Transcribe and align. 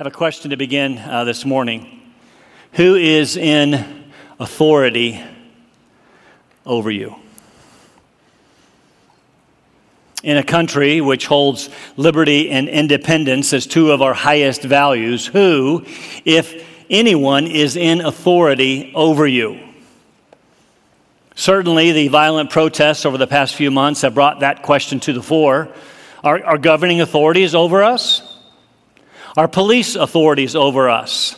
have 0.00 0.06
a 0.06 0.10
question 0.10 0.48
to 0.48 0.56
begin 0.56 0.96
uh, 0.96 1.24
this 1.24 1.44
morning. 1.44 2.00
Who 2.72 2.94
is 2.94 3.36
in 3.36 4.10
authority 4.38 5.22
over 6.64 6.90
you? 6.90 7.16
In 10.22 10.38
a 10.38 10.42
country 10.42 11.02
which 11.02 11.26
holds 11.26 11.68
liberty 11.98 12.48
and 12.48 12.66
independence 12.66 13.52
as 13.52 13.66
two 13.66 13.92
of 13.92 14.00
our 14.00 14.14
highest 14.14 14.62
values, 14.62 15.26
who, 15.26 15.84
if 16.24 16.66
anyone, 16.88 17.46
is 17.46 17.76
in 17.76 18.00
authority 18.00 18.92
over 18.94 19.26
you? 19.26 19.60
Certainly, 21.34 21.92
the 21.92 22.08
violent 22.08 22.48
protests 22.48 23.04
over 23.04 23.18
the 23.18 23.26
past 23.26 23.54
few 23.54 23.70
months 23.70 24.00
have 24.00 24.14
brought 24.14 24.40
that 24.40 24.62
question 24.62 24.98
to 25.00 25.12
the 25.12 25.22
fore. 25.22 25.68
Are, 26.24 26.42
are 26.42 26.56
governing 26.56 27.02
authorities 27.02 27.54
over 27.54 27.82
us? 27.82 28.29
Are 29.36 29.48
police 29.48 29.94
authorities 29.94 30.56
over 30.56 30.88
us? 30.88 31.36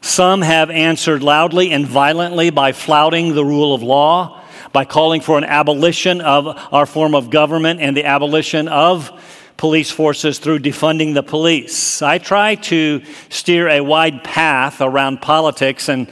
Some 0.00 0.42
have 0.42 0.70
answered 0.70 1.22
loudly 1.22 1.72
and 1.72 1.86
violently 1.86 2.50
by 2.50 2.72
flouting 2.72 3.34
the 3.34 3.44
rule 3.44 3.74
of 3.74 3.82
law, 3.82 4.42
by 4.72 4.84
calling 4.84 5.20
for 5.20 5.38
an 5.38 5.44
abolition 5.44 6.20
of 6.20 6.46
our 6.72 6.84
form 6.86 7.14
of 7.14 7.30
government 7.30 7.80
and 7.80 7.96
the 7.96 8.04
abolition 8.04 8.68
of 8.68 9.10
police 9.56 9.90
forces 9.90 10.38
through 10.38 10.58
defunding 10.58 11.14
the 11.14 11.22
police. 11.22 12.02
I 12.02 12.18
try 12.18 12.56
to 12.56 13.02
steer 13.28 13.68
a 13.68 13.80
wide 13.80 14.22
path 14.22 14.80
around 14.80 15.22
politics 15.22 15.88
and 15.88 16.08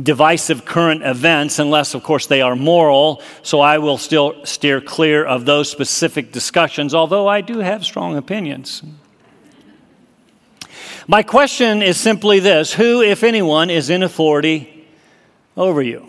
divisive 0.00 0.64
current 0.64 1.02
events, 1.02 1.58
unless, 1.58 1.94
of 1.94 2.02
course, 2.02 2.26
they 2.26 2.42
are 2.42 2.54
moral. 2.54 3.22
So 3.42 3.60
I 3.60 3.78
will 3.78 3.98
still 3.98 4.44
steer 4.44 4.80
clear 4.80 5.24
of 5.24 5.44
those 5.44 5.70
specific 5.70 6.30
discussions, 6.30 6.94
although 6.94 7.26
I 7.26 7.40
do 7.40 7.58
have 7.58 7.84
strong 7.84 8.16
opinions. 8.16 8.82
My 11.10 11.24
question 11.24 11.82
is 11.82 11.98
simply 11.98 12.38
this 12.38 12.72
Who, 12.72 13.02
if 13.02 13.24
anyone, 13.24 13.68
is 13.68 13.90
in 13.90 14.04
authority 14.04 14.86
over 15.56 15.82
you? 15.82 16.08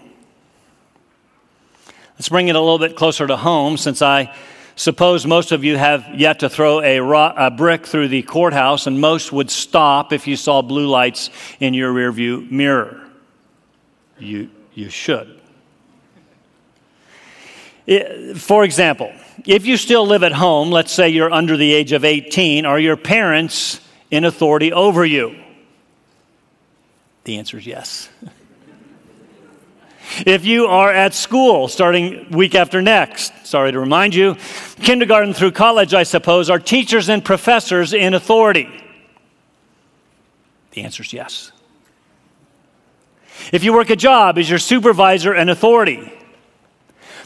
Let's 2.13 2.30
bring 2.30 2.49
it 2.49 2.55
a 2.55 2.59
little 2.59 2.77
bit 2.77 2.95
closer 2.95 3.25
to 3.25 3.35
home 3.35 3.77
since 3.77 4.03
I 4.03 4.31
suppose 4.75 5.25
most 5.25 5.52
of 5.52 5.63
you 5.63 5.75
have 5.75 6.05
yet 6.13 6.41
to 6.41 6.49
throw 6.49 6.83
a, 6.83 6.99
rock, 6.99 7.33
a, 7.35 7.49
brick 7.49 7.88
through 7.88 8.09
the 8.09 8.22
courthouse, 8.22 8.85
and 8.85 9.02
most 9.02 9.31
would 9.31 9.49
stop 9.49 10.13
if 10.13 10.27
you 10.27 10.35
saw 10.35 10.61
blue 10.61 10.88
lights 10.88 11.31
in 11.59 11.73
your 11.73 11.91
rearview 11.91 12.52
mirror. 12.52 13.02
You, 14.19 14.52
you 14.75 14.89
should. 14.89 15.41
It, 17.88 18.38
for 18.38 18.63
example, 18.63 19.11
if 19.47 19.66
you 19.66 19.77
still 19.77 20.05
live 20.05 20.22
at 20.22 20.31
home, 20.31 20.69
let's 20.69 20.91
say 20.91 21.09
you're 21.09 21.33
under 21.33 21.57
the 21.57 21.73
age 21.73 21.91
of 21.91 22.05
18, 22.05 22.67
are 22.67 22.77
your 22.77 22.97
parents 22.97 23.81
in 24.11 24.25
authority 24.25 24.71
over 24.71 25.05
you? 25.05 25.35
The 27.23 27.37
answer 27.37 27.57
is 27.57 27.65
yes. 27.65 28.09
if 30.25 30.45
you 30.45 30.67
are 30.67 30.91
at 30.91 31.13
school 31.13 31.67
starting 31.67 32.29
week 32.31 32.53
after 32.53 32.81
next, 32.81 33.47
sorry 33.47 33.71
to 33.71 33.79
remind 33.79 34.13
you, 34.13 34.35
kindergarten 34.81 35.33
through 35.33 35.51
college, 35.51 35.93
I 35.93 36.03
suppose, 36.03 36.49
are 36.49 36.59
teachers 36.59 37.09
and 37.09 37.23
professors 37.23 37.93
in 37.93 38.13
authority? 38.13 38.69
The 40.71 40.83
answer 40.83 41.03
is 41.03 41.13
yes. 41.13 41.51
If 43.51 43.63
you 43.63 43.73
work 43.73 43.89
a 43.89 43.95
job, 43.95 44.37
is 44.37 44.49
your 44.49 44.59
supervisor 44.59 45.33
an 45.33 45.49
authority? 45.49 46.11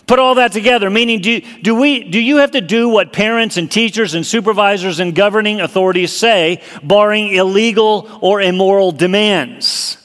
Put 0.08 0.20
all 0.20 0.36
that 0.36 0.52
together, 0.52 0.90
meaning, 0.90 1.20
do, 1.20 1.42
do, 1.64 1.74
we, 1.74 2.04
do 2.04 2.20
you 2.20 2.38
have 2.38 2.52
to 2.52 2.62
do 2.62 2.90
what 2.90 3.12
parents 3.12 3.58
and 3.58 3.72
teachers 3.72 4.14
and 4.14 4.26
supervisors 4.26 5.00
and 5.00 5.16
governing 5.16 5.62
authorities 5.62 6.14
say, 6.14 6.62
barring 6.84 7.34
illegal 7.34 8.08
or 8.22 8.40
immoral 8.40 8.92
demands? 8.92 9.98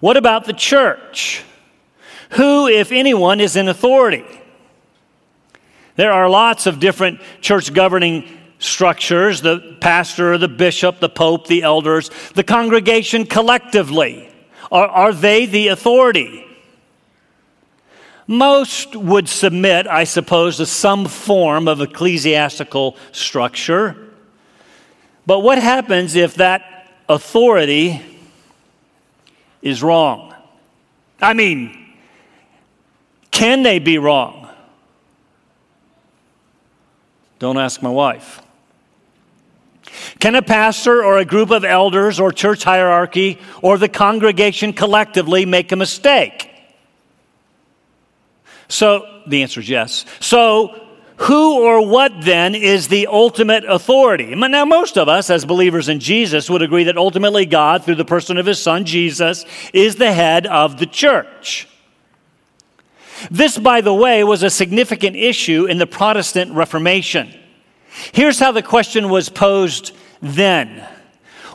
What 0.00 0.18
about 0.18 0.44
the 0.44 0.52
church? 0.52 1.42
Who, 2.30 2.68
if 2.68 2.92
anyone, 2.92 3.40
is 3.40 3.56
in 3.56 3.68
authority? 3.68 4.24
There 5.96 6.12
are 6.12 6.28
lots 6.28 6.66
of 6.66 6.78
different 6.78 7.20
church 7.40 7.72
governing 7.72 8.28
structures 8.58 9.40
the 9.40 9.76
pastor, 9.80 10.38
the 10.38 10.48
bishop, 10.48 11.00
the 11.00 11.08
pope, 11.08 11.46
the 11.46 11.62
elders, 11.62 12.10
the 12.34 12.44
congregation 12.44 13.24
collectively. 13.24 14.30
Are, 14.70 14.88
are 14.88 15.12
they 15.12 15.46
the 15.46 15.68
authority? 15.68 16.45
Most 18.26 18.96
would 18.96 19.28
submit, 19.28 19.86
I 19.86 20.04
suppose, 20.04 20.56
to 20.56 20.66
some 20.66 21.06
form 21.06 21.68
of 21.68 21.80
ecclesiastical 21.80 22.96
structure. 23.12 23.96
But 25.26 25.40
what 25.40 25.58
happens 25.58 26.16
if 26.16 26.34
that 26.34 26.88
authority 27.08 28.00
is 29.62 29.82
wrong? 29.82 30.34
I 31.20 31.34
mean, 31.34 31.94
can 33.30 33.62
they 33.62 33.78
be 33.78 33.98
wrong? 33.98 34.48
Don't 37.38 37.58
ask 37.58 37.82
my 37.82 37.90
wife. 37.90 38.42
Can 40.18 40.34
a 40.34 40.42
pastor 40.42 41.04
or 41.04 41.18
a 41.18 41.24
group 41.24 41.50
of 41.50 41.64
elders 41.64 42.18
or 42.18 42.32
church 42.32 42.64
hierarchy 42.64 43.38
or 43.62 43.78
the 43.78 43.88
congregation 43.88 44.72
collectively 44.72 45.44
make 45.44 45.70
a 45.70 45.76
mistake? 45.76 46.50
So 48.68 49.22
the 49.26 49.42
answer 49.42 49.60
is 49.60 49.68
yes. 49.68 50.04
So 50.20 50.86
who 51.18 51.62
or 51.62 51.86
what 51.86 52.12
then 52.20 52.54
is 52.54 52.88
the 52.88 53.06
ultimate 53.06 53.64
authority? 53.64 54.34
Now, 54.34 54.64
most 54.64 54.98
of 54.98 55.08
us, 55.08 55.30
as 55.30 55.44
believers 55.44 55.88
in 55.88 55.98
Jesus, 55.98 56.50
would 56.50 56.62
agree 56.62 56.84
that 56.84 56.98
ultimately 56.98 57.46
God, 57.46 57.84
through 57.84 57.94
the 57.94 58.04
person 58.04 58.36
of 58.36 58.46
his 58.46 58.60
son 58.60 58.84
Jesus, 58.84 59.44
is 59.72 59.96
the 59.96 60.12
head 60.12 60.46
of 60.46 60.78
the 60.78 60.86
church. 60.86 61.68
This, 63.30 63.56
by 63.56 63.80
the 63.80 63.94
way, 63.94 64.24
was 64.24 64.42
a 64.42 64.50
significant 64.50 65.16
issue 65.16 65.64
in 65.64 65.78
the 65.78 65.86
Protestant 65.86 66.52
Reformation. 66.52 67.34
Here's 68.12 68.38
how 68.38 68.52
the 68.52 68.62
question 68.62 69.08
was 69.08 69.30
posed 69.30 69.92
then 70.20 70.86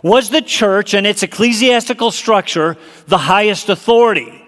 Was 0.01 0.31
the 0.31 0.41
church 0.41 0.95
and 0.95 1.05
its 1.05 1.21
ecclesiastical 1.21 2.09
structure 2.09 2.77
the 3.07 3.19
highest 3.19 3.69
authority? 3.69 4.43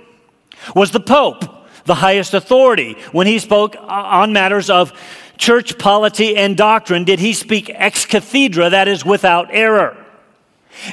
Was 0.75 0.89
the 0.89 0.99
Pope 0.99 1.62
the 1.85 1.95
highest 1.95 2.33
authority. 2.33 2.93
When 3.11 3.27
he 3.27 3.39
spoke 3.39 3.75
on 3.79 4.33
matters 4.33 4.69
of 4.69 4.93
church 5.37 5.77
polity 5.77 6.37
and 6.37 6.55
doctrine, 6.55 7.03
did 7.03 7.19
he 7.19 7.33
speak 7.33 7.69
ex 7.69 8.05
cathedra, 8.05 8.69
that 8.69 8.87
is, 8.87 9.05
without 9.05 9.49
error? 9.51 9.97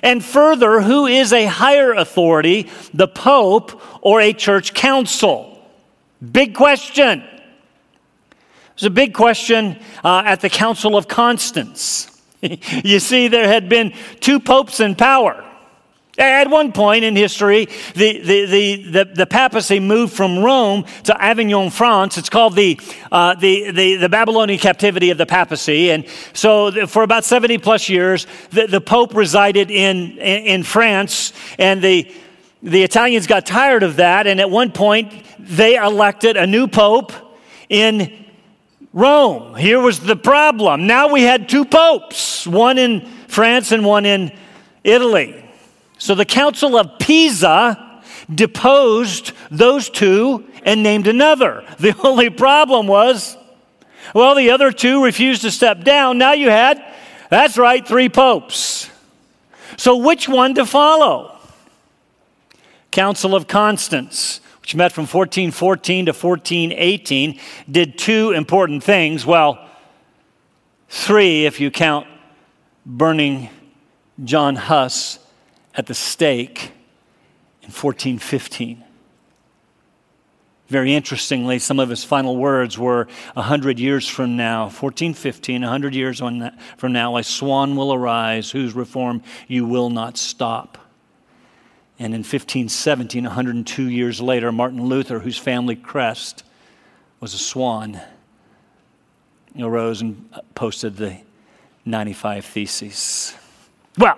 And 0.02 0.24
further, 0.24 0.80
who 0.80 1.06
is 1.06 1.32
a 1.32 1.46
higher 1.46 1.92
authority, 1.92 2.68
the 2.92 3.08
Pope 3.08 3.80
or 4.02 4.20
a 4.20 4.32
church 4.32 4.74
council? 4.74 5.58
Big 6.20 6.54
question. 6.54 7.24
It's 8.74 8.82
a 8.82 8.90
big 8.90 9.14
question 9.14 9.78
uh, 10.04 10.22
at 10.24 10.40
the 10.40 10.50
Council 10.50 10.96
of 10.96 11.08
Constance. 11.08 12.22
you 12.40 12.98
see, 12.98 13.28
there 13.28 13.46
had 13.46 13.68
been 13.68 13.94
two 14.20 14.40
popes 14.40 14.80
in 14.80 14.94
power. 14.94 15.44
At 16.20 16.50
one 16.50 16.72
point 16.72 17.02
in 17.02 17.16
history, 17.16 17.64
the, 17.94 18.20
the, 18.20 18.44
the, 18.44 18.82
the, 18.90 19.04
the 19.06 19.26
papacy 19.26 19.80
moved 19.80 20.12
from 20.12 20.40
Rome 20.40 20.84
to 21.04 21.18
Avignon, 21.18 21.70
France. 21.70 22.18
It's 22.18 22.28
called 22.28 22.54
the, 22.54 22.78
uh, 23.10 23.36
the, 23.36 23.70
the, 23.70 23.96
the, 23.96 24.08
Babylonian 24.10 24.58
captivity 24.58 25.08
of 25.08 25.16
the 25.16 25.24
papacy. 25.24 25.90
And 25.90 26.06
so, 26.34 26.86
for 26.86 27.04
about 27.04 27.24
70 27.24 27.56
plus 27.56 27.88
years, 27.88 28.26
the, 28.50 28.66
the 28.66 28.82
Pope 28.82 29.14
resided 29.14 29.70
in, 29.70 30.18
in, 30.18 30.44
in 30.44 30.62
France, 30.62 31.32
and 31.58 31.80
the, 31.80 32.12
the 32.62 32.82
Italians 32.82 33.26
got 33.26 33.46
tired 33.46 33.82
of 33.82 33.96
that. 33.96 34.26
And 34.26 34.40
at 34.40 34.50
one 34.50 34.72
point, 34.72 35.24
they 35.38 35.76
elected 35.76 36.36
a 36.36 36.46
new 36.46 36.68
Pope 36.68 37.12
in 37.70 38.26
Rome. 38.92 39.54
Here 39.54 39.80
was 39.80 40.00
the 40.00 40.16
problem. 40.16 40.86
Now 40.86 41.10
we 41.10 41.22
had 41.22 41.48
two 41.48 41.64
popes, 41.64 42.46
one 42.46 42.76
in 42.76 43.06
France 43.26 43.72
and 43.72 43.86
one 43.86 44.04
in 44.04 44.36
Italy. 44.84 45.46
So 46.00 46.14
the 46.14 46.24
Council 46.24 46.78
of 46.78 46.98
Pisa 46.98 48.02
deposed 48.34 49.32
those 49.50 49.90
two 49.90 50.46
and 50.62 50.82
named 50.82 51.06
another. 51.06 51.62
The 51.78 51.94
only 52.04 52.30
problem 52.30 52.86
was, 52.86 53.36
well, 54.14 54.34
the 54.34 54.50
other 54.50 54.72
two 54.72 55.04
refused 55.04 55.42
to 55.42 55.50
step 55.50 55.84
down. 55.84 56.16
Now 56.16 56.32
you 56.32 56.48
had, 56.48 56.82
that's 57.28 57.58
right, 57.58 57.86
three 57.86 58.08
popes. 58.08 58.88
So 59.76 59.98
which 59.98 60.26
one 60.26 60.54
to 60.54 60.64
follow? 60.64 61.38
Council 62.90 63.34
of 63.34 63.46
Constance, 63.46 64.40
which 64.62 64.74
met 64.74 64.92
from 64.92 65.02
1414 65.02 66.06
to 66.06 66.12
1418, 66.12 67.38
did 67.70 67.98
two 67.98 68.30
important 68.30 68.82
things. 68.82 69.26
Well, 69.26 69.68
three 70.88 71.44
if 71.44 71.60
you 71.60 71.70
count 71.70 72.06
burning 72.86 73.50
John 74.24 74.56
Huss 74.56 75.18
at 75.74 75.86
the 75.86 75.94
stake 75.94 76.72
in 77.62 77.70
1415. 77.70 78.84
Very 80.68 80.94
interestingly, 80.94 81.58
some 81.58 81.80
of 81.80 81.88
his 81.88 82.04
final 82.04 82.36
words 82.36 82.78
were 82.78 83.08
100 83.34 83.80
years 83.80 84.06
from 84.06 84.36
now, 84.36 84.62
1415, 84.64 85.62
100 85.62 85.94
years 85.94 86.20
from 86.20 86.92
now, 86.92 87.16
a 87.16 87.24
swan 87.24 87.74
will 87.74 87.92
arise 87.92 88.52
whose 88.52 88.72
reform 88.72 89.22
you 89.48 89.66
will 89.66 89.90
not 89.90 90.16
stop. 90.16 90.78
And 91.98 92.14
in 92.14 92.20
1517, 92.20 93.24
102 93.24 93.90
years 93.90 94.20
later, 94.20 94.52
Martin 94.52 94.84
Luther, 94.84 95.18
whose 95.18 95.36
family 95.36 95.74
crest 95.74 96.44
was 97.18 97.34
a 97.34 97.38
swan, 97.38 98.00
arose 99.58 100.00
and 100.00 100.32
posted 100.54 100.96
the 100.96 101.18
95 101.84 102.44
Theses. 102.44 103.34
Well, 103.98 104.16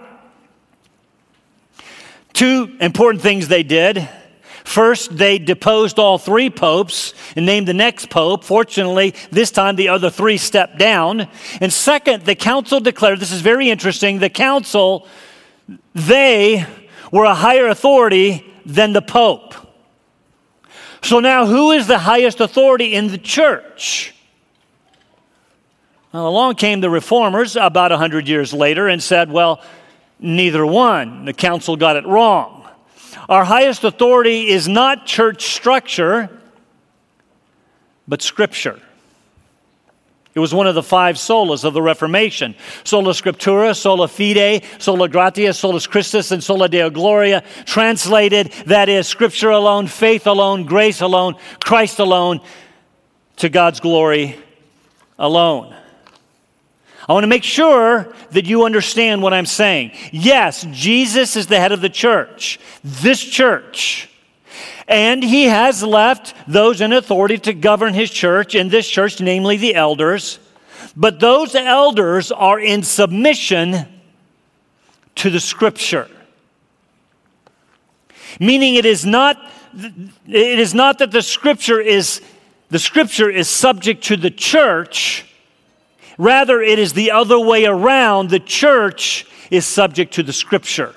two 2.43 2.77
important 2.81 3.23
things 3.23 3.47
they 3.47 3.63
did. 3.63 4.09
First, 4.65 5.17
they 5.17 5.39
deposed 5.39 6.01
all 6.01 6.19
three 6.19 6.51
popes 6.51 7.15
and 7.37 7.47
named 7.47 7.69
the 7.69 7.73
next 7.73 8.11
pope. 8.11 8.43
Fortunately, 8.43 9.15
this 9.31 9.53
time 9.53 9.77
the 9.77 9.91
other 9.91 10.11
three 10.11 10.39
stepped 10.39 10.77
down. 10.77 11.29
And 11.61 11.73
second, 11.73 12.25
the 12.25 12.35
council 12.35 12.81
declared 12.81 13.21
this 13.21 13.31
is 13.31 13.43
very 13.43 13.71
interesting 13.71 14.19
the 14.19 14.29
council, 14.29 15.07
they 15.95 16.67
were 17.13 17.27
a 17.27 17.35
higher 17.35 17.69
authority 17.69 18.45
than 18.67 18.93
the 18.93 19.03
pope. 19.03 19.55
So 21.01 21.21
now, 21.21 21.47
who 21.47 21.71
is 21.71 21.87
the 21.87 21.99
highest 21.99 22.41
authority 22.41 22.93
in 22.93 23.07
the 23.07 23.19
church? 23.19 24.17
Well, 26.13 26.27
along 26.27 26.57
came 26.57 26.81
the 26.81 26.91
reformers 26.91 27.55
about 27.55 27.93
100 27.93 28.27
years 28.27 28.53
later 28.53 28.89
and 28.89 29.01
said, 29.01 29.31
well, 29.31 29.63
neither 30.23 30.65
one. 30.65 31.25
The 31.25 31.33
council 31.33 31.77
got 31.77 31.97
it 31.97 32.07
wrong. 32.07 32.69
Our 33.29 33.45
highest 33.45 33.85
authority 33.85 34.49
is 34.49 34.69
not 34.69 35.07
church 35.07 35.45
structure, 35.45 36.31
but 38.09 38.23
Scripture. 38.23 38.81
It 40.35 40.41
was 40.41 40.55
one 40.55 40.67
of 40.67 40.75
the 40.75 40.83
five 40.83 41.17
solas 41.17 41.63
of 41.63 41.75
the 41.75 41.83
Reformation 41.83 42.55
sola 42.85 43.13
scriptura, 43.13 43.77
sola 43.77 44.09
fide, 44.09 44.65
sola 44.79 45.09
gratia, 45.09 45.53
solus 45.53 45.87
Christus, 45.87 46.31
and 46.31 46.43
sola 46.43 46.69
deo 46.71 46.89
gloria. 46.89 47.43
Translated, 47.67 48.51
that 48.67 48.89
is, 48.89 49.07
Scripture 49.07 49.51
alone, 49.51 49.87
faith 49.87 50.27
alone, 50.27 50.65
grace 50.65 51.03
alone, 51.03 51.37
Christ 51.63 51.99
alone, 51.99 52.41
to 53.37 53.51
God's 53.51 53.81
glory 53.81 54.39
alone. 55.19 55.75
I 57.09 57.13
want 57.13 57.25
to 57.25 57.29
make 57.29 57.45
sure 57.45 58.13
that 58.31 58.47
you 58.47 58.65
understand 58.65 59.23
what 59.23 59.35
I'm 59.35 59.47
saying. 59.47 59.93
Yes, 60.13 60.67
Jesus 60.71 61.37
is 61.37 61.49
the 61.49 61.59
head 61.59 61.73
of 61.73 61.81
the 61.81 61.89
church, 61.89 62.61
this 62.85 63.21
church. 63.21 64.09
And 64.87 65.23
he 65.23 65.45
has 65.45 65.83
left 65.83 66.35
those 66.47 66.81
in 66.81 66.93
authority 66.93 67.39
to 67.39 67.55
govern 67.55 67.95
his 67.95 68.11
church 68.11 68.55
in 68.55 68.69
this 68.69 68.89
church, 68.89 69.21
namely 69.21 69.57
the 69.57 69.75
elders. 69.75 70.39
But 70.97 71.19
those 71.19 71.55
elders 71.55 72.31
are 72.31 72.61
in 72.61 72.83
submission 72.83 73.87
to 75.17 75.31
the 75.31 75.41
scripture. 75.41 76.09
Meaning 78.39 78.75
it 78.75 78.87
is 78.87 79.05
not 79.05 79.51
it 79.75 80.59
is 80.59 80.75
not 80.75 80.99
that 80.99 81.11
the 81.11 81.23
scripture 81.23 81.81
is 81.81 82.21
the 82.69 82.79
scripture 82.79 83.31
is 83.31 83.49
subject 83.49 84.05
to 84.05 84.17
the 84.17 84.31
church 84.31 85.25
Rather, 86.23 86.63
it 86.63 86.79
is 86.79 86.93
the 86.93 87.11
other 87.11 87.37
way 87.37 87.65
around. 87.65 88.31
The 88.31 88.39
church 88.39 89.27
is 89.51 89.67
subject 89.67 90.15
to 90.15 90.23
the 90.23 90.33
scripture. 90.33 90.95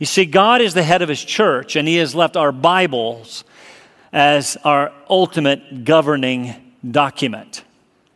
You 0.00 0.06
see, 0.06 0.26
God 0.26 0.60
is 0.60 0.74
the 0.74 0.82
head 0.82 1.02
of 1.02 1.08
his 1.08 1.22
church, 1.22 1.76
and 1.76 1.86
he 1.86 1.98
has 1.98 2.12
left 2.12 2.36
our 2.36 2.50
Bibles 2.50 3.44
as 4.12 4.56
our 4.64 4.92
ultimate 5.08 5.84
governing 5.84 6.72
document. 6.90 7.62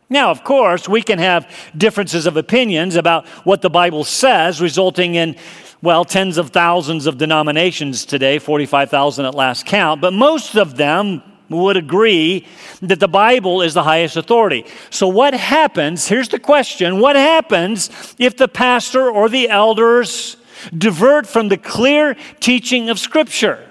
Now, 0.09 0.29
of 0.29 0.43
course, 0.43 0.89
we 0.89 1.01
can 1.01 1.19
have 1.19 1.49
differences 1.77 2.25
of 2.25 2.35
opinions 2.35 2.97
about 2.97 3.25
what 3.45 3.61
the 3.61 3.69
Bible 3.69 4.03
says, 4.03 4.59
resulting 4.59 5.15
in, 5.15 5.37
well, 5.81 6.03
tens 6.03 6.37
of 6.37 6.49
thousands 6.49 7.07
of 7.07 7.17
denominations 7.17 8.05
today, 8.05 8.39
45,000 8.39 9.25
at 9.25 9.35
last 9.35 9.65
count, 9.65 10.01
but 10.01 10.11
most 10.11 10.55
of 10.55 10.75
them 10.75 11.23
would 11.49 11.77
agree 11.77 12.45
that 12.81 12.99
the 12.99 13.07
Bible 13.07 13.61
is 13.61 13.73
the 13.73 13.83
highest 13.83 14.17
authority. 14.17 14.65
So, 14.89 15.07
what 15.07 15.33
happens? 15.33 16.07
Here's 16.07 16.29
the 16.29 16.39
question 16.39 16.99
What 16.99 17.15
happens 17.15 18.15
if 18.17 18.37
the 18.37 18.47
pastor 18.47 19.09
or 19.09 19.29
the 19.29 19.49
elders 19.49 20.37
divert 20.75 21.27
from 21.27 21.49
the 21.49 21.57
clear 21.57 22.15
teaching 22.39 22.89
of 22.89 22.99
Scripture? 22.99 23.63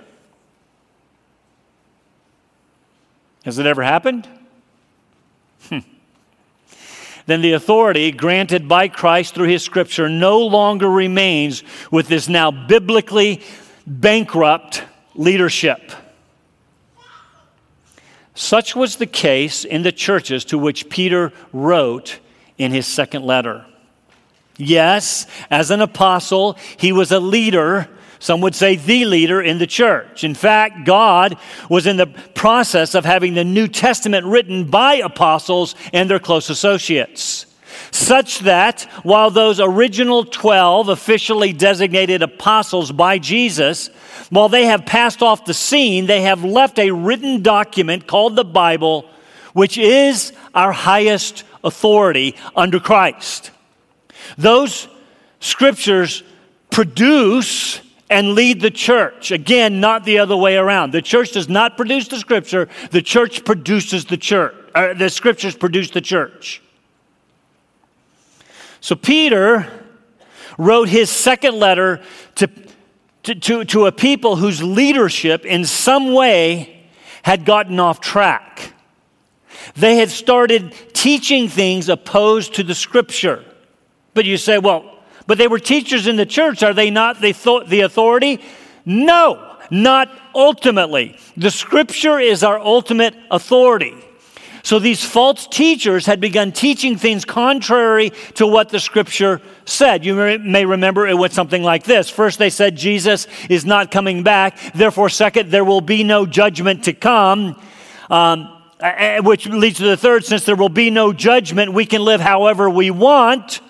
Has 3.45 3.59
it 3.59 3.67
ever 3.67 3.83
happened? 3.83 4.29
Hmm. 5.69 5.79
Then 7.27 7.43
the 7.43 7.53
authority 7.53 8.11
granted 8.11 8.69
by 8.69 8.89
Christ 8.89 9.35
through 9.35 9.49
his 9.49 9.63
Scripture 9.63 10.09
no 10.09 10.41
longer 10.41 10.91
remains 10.91 11.63
with 11.91 12.09
this 12.09 12.29
now 12.29 12.51
biblically 12.51 13.43
bankrupt 13.87 14.83
leadership. 15.15 15.93
Such 18.37 18.77
was 18.77 18.97
the 18.97 19.07
case 19.07 19.65
in 19.65 19.83
the 19.83 19.91
churches 19.91 20.45
to 20.47 20.59
which 20.59 20.91
Peter 20.91 21.33
wrote 21.55 22.21
in 22.59 22.71
his 22.71 22.87
second 22.87 23.25
letter. 23.25 23.65
Yes, 24.59 25.27
as 25.51 25.71
an 25.71 25.81
apostle, 25.81 26.59
he 26.77 26.93
was 26.93 27.11
a 27.13 27.19
leader, 27.19 27.89
some 28.19 28.43
would 28.43 28.55
say 28.55 28.77
the 28.77 29.07
leader 29.07 29.41
in 29.41 29.57
the 29.59 29.67
church. 29.67 30.23
In 30.23 30.35
fact, 30.35 30.85
God 30.85 31.39
was 31.71 31.87
in 31.87 31.97
the 31.97 32.07
process 32.35 32.95
of 32.95 33.07
having 33.07 33.33
the 33.33 33.45
New 33.45 33.69
Testament 33.69 34.27
written 34.27 34.71
by 34.71 34.97
apostles 34.97 35.75
and 35.95 36.09
their 36.09 36.19
close 36.19 36.51
associates. 36.51 37.46
Such 37.91 38.41
that 38.41 38.83
while 39.03 39.31
those 39.31 39.61
original 39.61 40.25
12 40.25 40.89
officially 40.89 41.53
designated 41.53 42.23
apostles 42.23 42.93
by 42.93 43.19
Jesus 43.19 43.89
while 44.31 44.49
they 44.49 44.67
have 44.67 44.87
passed 44.87 45.23
off 45.23 45.45
the 45.45 45.55
scene, 45.55 46.07
they 46.07 46.23
have 46.23 46.45
left 46.45 46.79
a 46.79 46.91
written 46.91 47.43
document 47.43 48.07
called 48.07 48.37
the 48.37 48.45
Bible, 48.45 49.09
which 49.53 49.79
is 49.79 50.33
our 50.55 50.73
highest 50.73 51.45
authority 51.63 52.37
under 52.55 52.81
Christ. 52.81 53.51
Those 54.37 54.89
scriptures 55.41 56.23
produce 56.71 57.81
and 58.09 58.35
lead 58.35 58.61
the 58.61 58.71
church. 58.71 59.31
Again, 59.31 59.81
not 59.81 60.05
the 60.05 60.19
other 60.19 60.37
way 60.37 60.57
around. 60.57 60.93
The 60.93 61.03
church 61.03 61.33
does 61.33 61.49
not 61.49 61.77
produce 61.77 62.09
the 62.09 62.19
scripture, 62.19 62.69
the 62.91 63.03
church 63.03 63.45
produces 63.45 64.05
the 64.05 64.17
church. 64.17 64.55
Uh, 64.75 64.95
the 64.95 65.09
scriptures 65.09 65.57
produce 65.57 65.91
the 65.91 66.01
church. 66.01 66.63
So 68.81 68.95
Peter 68.95 69.71
wrote 70.59 70.89
his 70.89 71.11
second 71.11 71.59
letter 71.59 72.03
to 72.37 72.49
to, 73.27 73.35
to, 73.35 73.65
to 73.65 73.87
a 73.87 73.93
people 73.93 74.37
whose 74.37 74.63
leadership 74.63 75.45
in 75.45 75.65
some 75.65 76.15
way 76.15 76.87
had 77.25 77.45
gotten 77.45 77.81
off 77.81 78.01
track. 78.01 78.73
They 79.75 79.97
had 79.97 80.11
started 80.11 80.73
teaching 80.93 81.49
things 81.49 81.89
opposed 81.89 82.55
to 82.55 82.63
the 82.63 82.75
scripture. 82.75 83.45
But 84.15 84.27
you 84.27 84.37
say, 84.37 84.59
well, 84.59 85.01
but 85.27 85.39
they 85.39 85.49
were 85.49 85.59
teachers 85.59 86.07
in 86.07 86.15
the 86.15 86.25
church. 86.25 86.63
Are 86.63 86.73
they 86.73 86.89
not 86.89 87.21
the, 87.21 87.33
thought 87.33 87.69
the 87.69 87.81
authority? 87.81 88.41
No, 88.85 89.57
not 89.73 90.09
ultimately. 90.33 91.19
The 91.37 91.51
scripture 91.51 92.21
is 92.21 92.45
our 92.45 92.61
ultimate 92.61 93.17
authority. 93.29 93.97
So 94.67 94.81
these 94.81 95.05
false 95.05 95.47
teachers 95.47 96.07
had 96.07 96.21
begun 96.21 96.51
teaching 96.51 96.97
things 96.97 97.25
contrary 97.25 98.11
to 98.35 98.49
what 98.49 98.69
the 98.69 98.81
scripture 98.81 99.41
said. 99.65 100.05
You 100.05 100.41
may 100.41 100.67
remember 100.67 101.07
it 101.07 101.17
went 101.17 101.33
something 101.33 101.63
like 101.63 101.85
this. 101.85 102.11
First, 102.11 102.41
they 102.41 102.51
said 102.51 102.75
Jesus 102.75 103.29
is 103.49 103.65
not 103.65 103.93
coming 103.93 104.25
back. 104.25 104.59
Therefore, 104.73 105.09
second, 105.09 105.53
there 105.53 105.65
will 105.65 105.81
be 105.81 106.03
no 106.03 106.27
judgment 106.27 106.83
to 106.87 106.93
come. 106.95 107.63
Um, 108.11 108.61
which 109.23 109.47
leads 109.47 109.77
to 109.77 109.85
the 109.85 109.97
third 109.97 110.25
since 110.25 110.45
there 110.45 110.57
will 110.57 110.69
be 110.69 110.91
no 110.91 111.13
judgment, 111.13 111.73
we 111.73 111.87
can 111.87 112.03
live 112.03 112.21
however 112.21 112.69
we 112.69 112.91
want. 112.91 113.61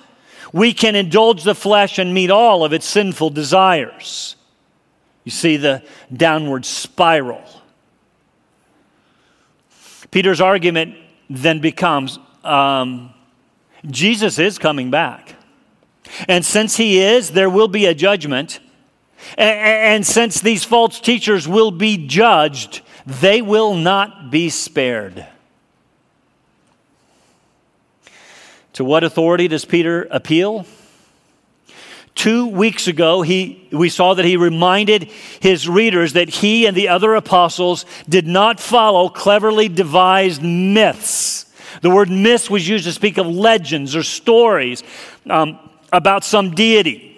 We 0.55 0.73
can 0.73 0.97
indulge 0.97 1.43
the 1.43 1.55
flesh 1.55 1.99
and 1.99 2.15
meet 2.15 2.31
all 2.31 2.65
of 2.65 2.73
its 2.73 2.87
sinful 2.87 3.31
desires. 3.31 4.35
You 5.25 5.31
see 5.31 5.59
the 5.59 5.83
downward 6.11 6.65
spiral. 6.65 7.45
Peter's 10.17 10.41
argument 10.41 10.97
then 11.29 11.61
becomes 11.61 12.19
um, 12.43 13.13
Jesus 13.85 14.39
is 14.39 14.59
coming 14.59 14.91
back. 14.91 15.35
And 16.27 16.43
since 16.43 16.75
he 16.79 17.01
is, 17.01 17.33
there 17.33 17.51
will 17.51 17.69
be 17.69 17.85
a 17.85 17.93
judgment. 17.93 18.61
And, 19.37 19.59
and 19.59 20.07
since 20.07 20.41
these 20.41 20.65
false 20.65 21.01
teachers 21.01 21.47
will 21.47 21.71
be 21.71 22.07
judged, 22.07 22.81
they 23.05 23.43
will 23.43 23.75
not 23.75 24.31
be 24.31 24.49
spared. 24.49 25.27
To 28.73 28.87
what 28.87 29.05
authority 29.05 29.49
does 29.49 29.67
Peter 29.67 30.09
appeal? 30.11 30.65
Two 32.17 32.47
weeks 32.47 32.89
ago, 32.89 33.21
he, 33.21 33.69
we 33.71 33.91
saw 33.91 34.15
that 34.15 34.25
he 34.25 34.39
reminded 34.39 35.05
his 35.41 35.69
readers 35.69 36.15
that 36.15 36.31
he 36.31 36.67
and 36.67 36.75
the 36.75 36.89
other 36.89 37.15
apostles 37.15 37.85
did 38.09 38.27
not 38.27 38.59
follow 38.59 39.11
cleverly 39.11 39.69
devised 39.69 40.43
myths. 40.43 41.45
The 41.83 41.91
word 41.91 42.11
myths 42.11 42.49
was 42.49 42.67
used 42.67 42.85
to 42.85 42.93
speak 42.93 43.19
of 43.19 43.27
legends 43.27 43.95
or 43.95 44.03
stories 44.03 44.83
um, 45.29 45.59
about 45.93 46.25
some 46.25 46.55
deity. 46.55 47.16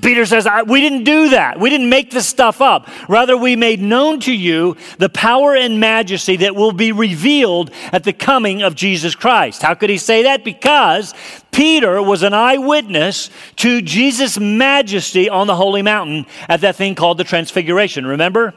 Peter 0.00 0.24
says, 0.24 0.46
We 0.66 0.80
didn't 0.80 1.02
do 1.02 1.30
that. 1.30 1.58
We 1.58 1.68
didn't 1.68 1.88
make 1.88 2.12
this 2.12 2.26
stuff 2.26 2.60
up. 2.60 2.88
Rather, 3.08 3.36
we 3.36 3.56
made 3.56 3.80
known 3.80 4.20
to 4.20 4.32
you 4.32 4.76
the 4.98 5.08
power 5.08 5.56
and 5.56 5.80
majesty 5.80 6.36
that 6.36 6.54
will 6.54 6.70
be 6.70 6.92
revealed 6.92 7.72
at 7.90 8.04
the 8.04 8.12
coming 8.12 8.62
of 8.62 8.76
Jesus 8.76 9.16
Christ. 9.16 9.62
How 9.62 9.74
could 9.74 9.90
he 9.90 9.98
say 9.98 10.22
that? 10.24 10.44
Because 10.44 11.12
Peter 11.50 12.00
was 12.00 12.22
an 12.22 12.34
eyewitness 12.34 13.30
to 13.56 13.82
Jesus' 13.82 14.38
majesty 14.38 15.28
on 15.28 15.48
the 15.48 15.56
holy 15.56 15.82
mountain 15.82 16.24
at 16.48 16.60
that 16.60 16.76
thing 16.76 16.94
called 16.94 17.18
the 17.18 17.24
Transfiguration. 17.24 18.06
Remember? 18.06 18.54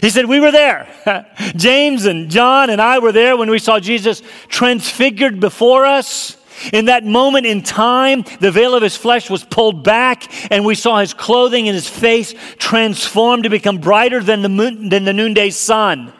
He 0.00 0.10
said, 0.10 0.26
We 0.26 0.38
were 0.38 0.52
there. 0.52 0.86
James 1.56 2.06
and 2.06 2.30
John 2.30 2.70
and 2.70 2.80
I 2.80 3.00
were 3.00 3.12
there 3.12 3.36
when 3.36 3.50
we 3.50 3.58
saw 3.58 3.80
Jesus 3.80 4.22
transfigured 4.46 5.40
before 5.40 5.84
us. 5.84 6.36
In 6.72 6.86
that 6.86 7.04
moment 7.04 7.46
in 7.46 7.62
time, 7.62 8.24
the 8.40 8.50
veil 8.50 8.74
of 8.74 8.82
his 8.82 8.96
flesh 8.96 9.28
was 9.28 9.44
pulled 9.44 9.82
back, 9.82 10.30
and 10.50 10.64
we 10.64 10.74
saw 10.74 10.98
his 10.98 11.14
clothing 11.14 11.68
and 11.68 11.74
his 11.74 11.88
face 11.88 12.34
transformed 12.58 13.44
to 13.44 13.50
become 13.50 13.78
brighter 13.78 14.22
than 14.22 14.42
the, 14.42 14.48
moon, 14.48 14.88
than 14.88 15.04
the 15.04 15.12
noonday 15.12 15.50
sun. 15.50 16.12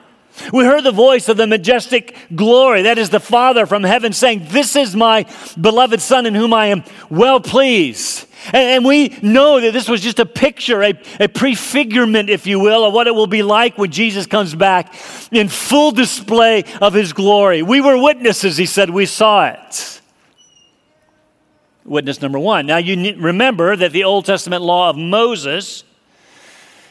We 0.53 0.65
heard 0.65 0.83
the 0.83 0.93
voice 0.93 1.29
of 1.29 1.37
the 1.37 1.47
majestic 1.47 2.17
glory, 2.35 2.83
that 2.83 2.99
is 2.99 3.11
the 3.11 3.21
Father 3.21 3.67
from 3.67 3.85
heaven, 3.85 4.12
saying, 4.12 4.47
This 4.49 4.77
is 4.77 4.97
my 4.97 5.27
beloved 5.61 6.01
Son 6.01 6.27
in 6.27 6.35
whom 6.35 6.55
I 6.55 6.67
am 6.67 6.85
well 7.11 7.41
pleased. 7.41 8.27
And, 8.53 8.85
we 8.85 9.17
know 9.23 9.61
that 9.61 9.73
this 9.73 9.89
was 9.89 10.01
just 10.01 10.19
a 10.19 10.27
picture, 10.27 10.83
a, 10.83 10.91
a 11.21 11.29
prefigurement, 11.29 12.29
if 12.29 12.45
you 12.45 12.59
will, 12.59 12.85
of 12.85 12.93
what 12.93 13.07
it 13.07 13.15
will 13.15 13.29
be 13.29 13.45
like 13.45 13.79
when 13.79 13.93
Jesus 13.93 14.27
comes 14.27 14.53
back 14.53 14.93
in 15.31 15.49
full 15.49 15.93
display 15.93 16.65
of 16.81 16.93
his 16.93 17.12
glory. 17.12 17.62
We 17.62 17.81
were 17.81 18.03
witnesses, 18.03 18.57
he 18.57 18.67
said, 18.67 18.91
we 18.91 19.07
saw 19.07 19.47
it 19.47 20.01
witness 21.85 22.23
number 22.23 22.39
one. 22.39 22.67
Now, 22.67 22.77
you 22.77 23.17
remember 23.17 23.77
that 23.77 23.93
the 23.93 24.05
Old 24.05 24.25
Testament 24.25 24.62
law 24.62 24.91
of 24.91 24.97
Moses, 24.97 25.85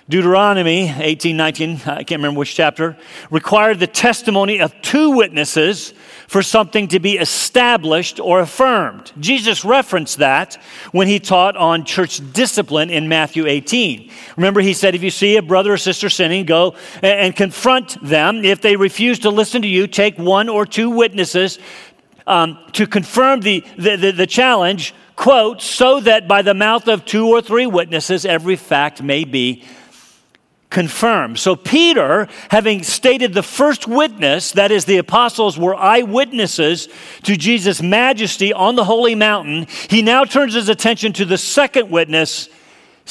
Deuteronomy 0.09 0.93
18, 0.97 1.37
19, 1.37 1.81
I 1.85 2.03
can't 2.03 2.19
remember 2.19 2.39
which 2.39 2.55
chapter, 2.55 2.97
required 3.29 3.79
the 3.79 3.87
testimony 3.87 4.59
of 4.59 4.73
two 4.81 5.11
witnesses 5.11 5.93
for 6.27 6.41
something 6.41 6.87
to 6.87 6.99
be 6.99 7.17
established 7.17 8.19
or 8.19 8.39
affirmed. 8.39 9.11
Jesus 9.19 9.65
referenced 9.65 10.19
that 10.19 10.55
when 10.91 11.07
he 11.07 11.19
taught 11.19 11.57
on 11.57 11.83
church 11.83 12.21
discipline 12.33 12.89
in 12.89 13.09
Matthew 13.09 13.47
18. 13.47 14.09
Remember, 14.37 14.61
he 14.61 14.73
said, 14.73 14.95
if 14.95 15.03
you 15.03 15.09
see 15.09 15.35
a 15.37 15.41
brother 15.41 15.73
or 15.73 15.77
sister 15.77 16.09
sinning, 16.09 16.45
go 16.45 16.75
and 17.01 17.35
confront 17.35 18.01
them. 18.01 18.45
If 18.45 18.61
they 18.61 18.77
refuse 18.77 19.19
to 19.19 19.29
listen 19.29 19.61
to 19.63 19.67
you, 19.67 19.87
take 19.87 20.17
one 20.17 20.47
or 20.47 20.65
two 20.65 20.89
witnesses 20.89 21.59
um, 22.31 22.57
to 22.71 22.87
confirm 22.87 23.41
the, 23.41 23.63
the, 23.77 23.97
the, 23.97 24.11
the 24.11 24.27
challenge, 24.27 24.95
quote, 25.17 25.61
so 25.61 25.99
that 25.99 26.29
by 26.29 26.41
the 26.41 26.53
mouth 26.53 26.87
of 26.87 27.03
two 27.03 27.27
or 27.27 27.41
three 27.41 27.65
witnesses 27.65 28.25
every 28.25 28.55
fact 28.55 29.03
may 29.03 29.25
be 29.25 29.65
confirmed. 30.69 31.37
So, 31.37 31.57
Peter, 31.57 32.29
having 32.49 32.83
stated 32.83 33.33
the 33.33 33.43
first 33.43 33.85
witness, 33.85 34.53
that 34.53 34.71
is, 34.71 34.85
the 34.85 34.97
apostles 34.97 35.59
were 35.59 35.75
eyewitnesses 35.75 36.87
to 37.23 37.35
Jesus' 37.35 37.81
majesty 37.81 38.53
on 38.53 38.75
the 38.75 38.85
holy 38.85 39.13
mountain, 39.13 39.67
he 39.89 40.01
now 40.01 40.23
turns 40.23 40.53
his 40.53 40.69
attention 40.69 41.11
to 41.13 41.25
the 41.25 41.37
second 41.37 41.91
witness 41.91 42.47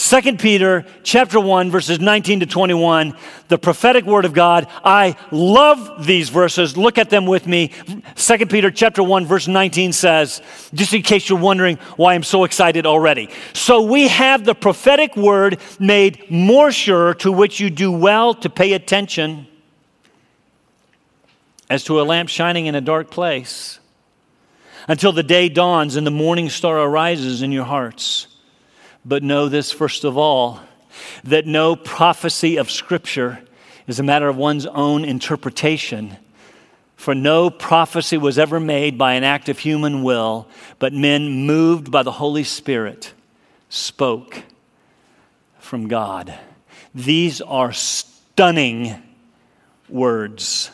2 0.01 0.39
Peter 0.39 0.87
chapter 1.03 1.39
1 1.39 1.71
verses 1.71 2.01
19 2.01 2.41
to 2.41 2.47
21, 2.47 3.15
the 3.49 3.59
prophetic 3.59 4.07
word 4.07 4.25
of 4.25 4.33
God. 4.33 4.67
I 4.83 5.15
love 5.31 6.07
these 6.07 6.31
verses. 6.31 6.75
Look 6.75 6.97
at 6.97 7.11
them 7.11 7.27
with 7.27 7.47
me. 7.47 7.71
2 8.15 8.47
Peter 8.47 8.71
chapter 8.71 9.03
1 9.03 9.27
verse 9.27 9.47
19 9.47 9.93
says, 9.93 10.41
just 10.73 10.95
in 10.95 11.03
case 11.03 11.29
you're 11.29 11.39
wondering 11.39 11.77
why 11.97 12.15
I'm 12.15 12.23
so 12.23 12.45
excited 12.45 12.87
already. 12.87 13.29
So 13.53 13.83
we 13.83 14.09
have 14.09 14.47
the 14.47 14.55
prophetic 14.55 15.19
word 15.19 15.59
made 15.79 16.31
more 16.31 16.73
sure 16.73 17.13
to 17.17 17.31
which 17.31 17.61
you 17.61 17.69
do 17.69 17.93
well 17.93 18.33
to 18.33 18.49
pay 18.49 18.73
attention 18.73 19.47
as 21.69 21.85
to 21.85 22.01
a 22.01 22.05
lamp 22.05 22.31
shining 22.31 22.65
in 22.65 22.75
a 22.75 22.81
dark 22.81 23.11
place 23.11 23.81
until 24.89 25.13
the 25.13 25.23
day 25.23 25.51
dawns 25.51 25.97
and 25.97 26.07
the 26.07 26.11
morning 26.11 26.49
star 26.49 26.79
arises 26.79 27.43
in 27.43 27.53
your 27.53 27.67
hearts. 27.67 28.29
But 29.05 29.23
know 29.23 29.49
this 29.49 29.73
first 29.73 30.05
of 30.05 30.17
all 30.17 30.61
that 31.25 31.47
no 31.47 31.77
prophecy 31.77 32.57
of 32.57 32.71
Scripture 32.71 33.41
is 33.87 33.99
a 33.99 34.03
matter 34.03 34.29
of 34.29 34.37
one's 34.37 34.67
own 34.67 35.05
interpretation. 35.05 36.17
For 36.97 37.15
no 37.15 37.49
prophecy 37.49 38.19
was 38.19 38.39
ever 38.39 38.61
made 38.61 38.99
by 38.99 39.15
an 39.15 39.25
act 39.25 39.49
of 39.49 39.59
human 39.59 40.03
will, 40.03 40.47
but 40.79 40.93
men 40.93 41.47
moved 41.47 41.91
by 41.91 42.03
the 42.03 42.13
Holy 42.13 42.45
Spirit 42.45 43.15
spoke 43.71 44.43
from 45.59 45.89
God. 45.89 46.39
These 46.95 47.41
are 47.41 47.73
stunning 47.73 49.03
words. 49.89 50.71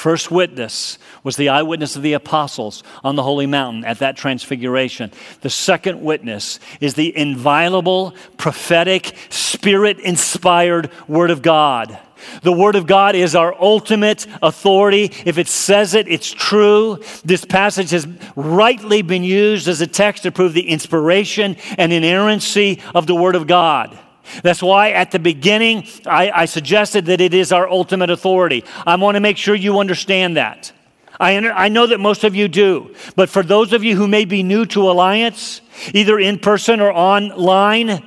First 0.00 0.30
witness 0.30 0.96
was 1.22 1.36
the 1.36 1.50
eyewitness 1.50 1.94
of 1.94 2.00
the 2.00 2.14
apostles 2.14 2.82
on 3.04 3.16
the 3.16 3.22
holy 3.22 3.44
mountain 3.44 3.84
at 3.84 3.98
that 3.98 4.16
transfiguration. 4.16 5.12
The 5.42 5.50
second 5.50 6.00
witness 6.00 6.58
is 6.80 6.94
the 6.94 7.14
inviolable, 7.14 8.14
prophetic, 8.38 9.14
spirit 9.28 10.00
inspired 10.00 10.90
Word 11.06 11.30
of 11.30 11.42
God. 11.42 11.98
The 12.40 12.50
Word 12.50 12.76
of 12.76 12.86
God 12.86 13.14
is 13.14 13.34
our 13.34 13.54
ultimate 13.60 14.26
authority. 14.40 15.12
If 15.26 15.36
it 15.36 15.48
says 15.48 15.92
it, 15.92 16.08
it's 16.08 16.30
true. 16.30 17.02
This 17.22 17.44
passage 17.44 17.90
has 17.90 18.08
rightly 18.36 19.02
been 19.02 19.22
used 19.22 19.68
as 19.68 19.82
a 19.82 19.86
text 19.86 20.22
to 20.22 20.32
prove 20.32 20.54
the 20.54 20.70
inspiration 20.70 21.58
and 21.76 21.92
inerrancy 21.92 22.80
of 22.94 23.06
the 23.06 23.14
Word 23.14 23.36
of 23.36 23.46
God. 23.46 23.98
That's 24.42 24.62
why 24.62 24.90
at 24.90 25.10
the 25.10 25.18
beginning 25.18 25.86
I, 26.06 26.30
I, 26.30 26.44
suggested 26.44 27.06
that 27.06 27.20
it 27.20 27.34
is 27.34 27.52
our 27.52 27.68
ultimate 27.68 28.10
authority. 28.10 28.64
I 28.86 28.96
want 28.96 29.16
to 29.16 29.20
make 29.20 29.36
sure 29.36 29.54
you 29.54 29.78
understand 29.78 30.36
that. 30.36 30.72
I, 31.18 31.36
I 31.36 31.68
know 31.68 31.86
that 31.86 32.00
most 32.00 32.24
of 32.24 32.34
you 32.34 32.48
do, 32.48 32.94
but 33.14 33.28
for 33.28 33.42
those 33.42 33.72
of 33.72 33.84
you 33.84 33.94
who 33.96 34.08
may 34.08 34.24
be 34.24 34.42
new 34.42 34.64
to 34.66 34.90
Alliance, 34.90 35.60
either 35.92 36.18
in 36.18 36.38
person 36.38 36.80
or 36.80 36.90
online, 36.90 38.02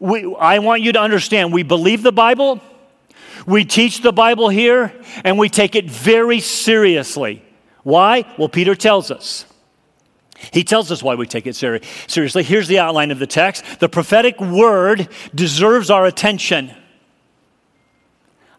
we, 0.00 0.34
I 0.34 0.58
want 0.58 0.82
you 0.82 0.92
to 0.92 1.00
understand 1.00 1.52
we 1.52 1.62
believe 1.62 2.02
the 2.02 2.10
Bible, 2.10 2.60
we 3.46 3.64
teach 3.64 4.02
the 4.02 4.12
Bible 4.12 4.48
here, 4.48 4.92
and 5.24 5.38
we 5.38 5.48
take 5.48 5.76
it 5.76 5.88
very 5.88 6.40
seriously. 6.40 7.44
Why? 7.82 8.24
Well, 8.36 8.48
Peter 8.48 8.74
tells 8.74 9.10
us. 9.10 9.46
He 10.52 10.64
tells 10.64 10.90
us 10.90 11.02
why 11.02 11.14
we 11.14 11.26
take 11.26 11.46
it 11.46 11.56
seri- 11.56 11.82
seriously. 12.06 12.42
Here's 12.42 12.68
the 12.68 12.78
outline 12.78 13.10
of 13.10 13.18
the 13.18 13.26
text 13.26 13.64
the 13.80 13.88
prophetic 13.88 14.40
word 14.40 15.08
deserves 15.34 15.90
our 15.90 16.06
attention. 16.06 16.74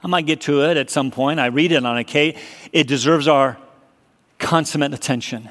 I 0.04 0.08
might 0.08 0.26
get 0.26 0.42
to 0.42 0.64
it 0.64 0.78
at 0.78 0.90
some 0.90 1.12
point. 1.12 1.40
I 1.40 1.48
read 1.48 1.72
it 1.72 1.86
on 1.86 1.98
a 1.98 2.04
K. 2.04 2.38
It 2.72 2.88
deserves 2.88 3.28
our 3.28 3.58
consummate 4.40 4.94
attention. 4.94 5.50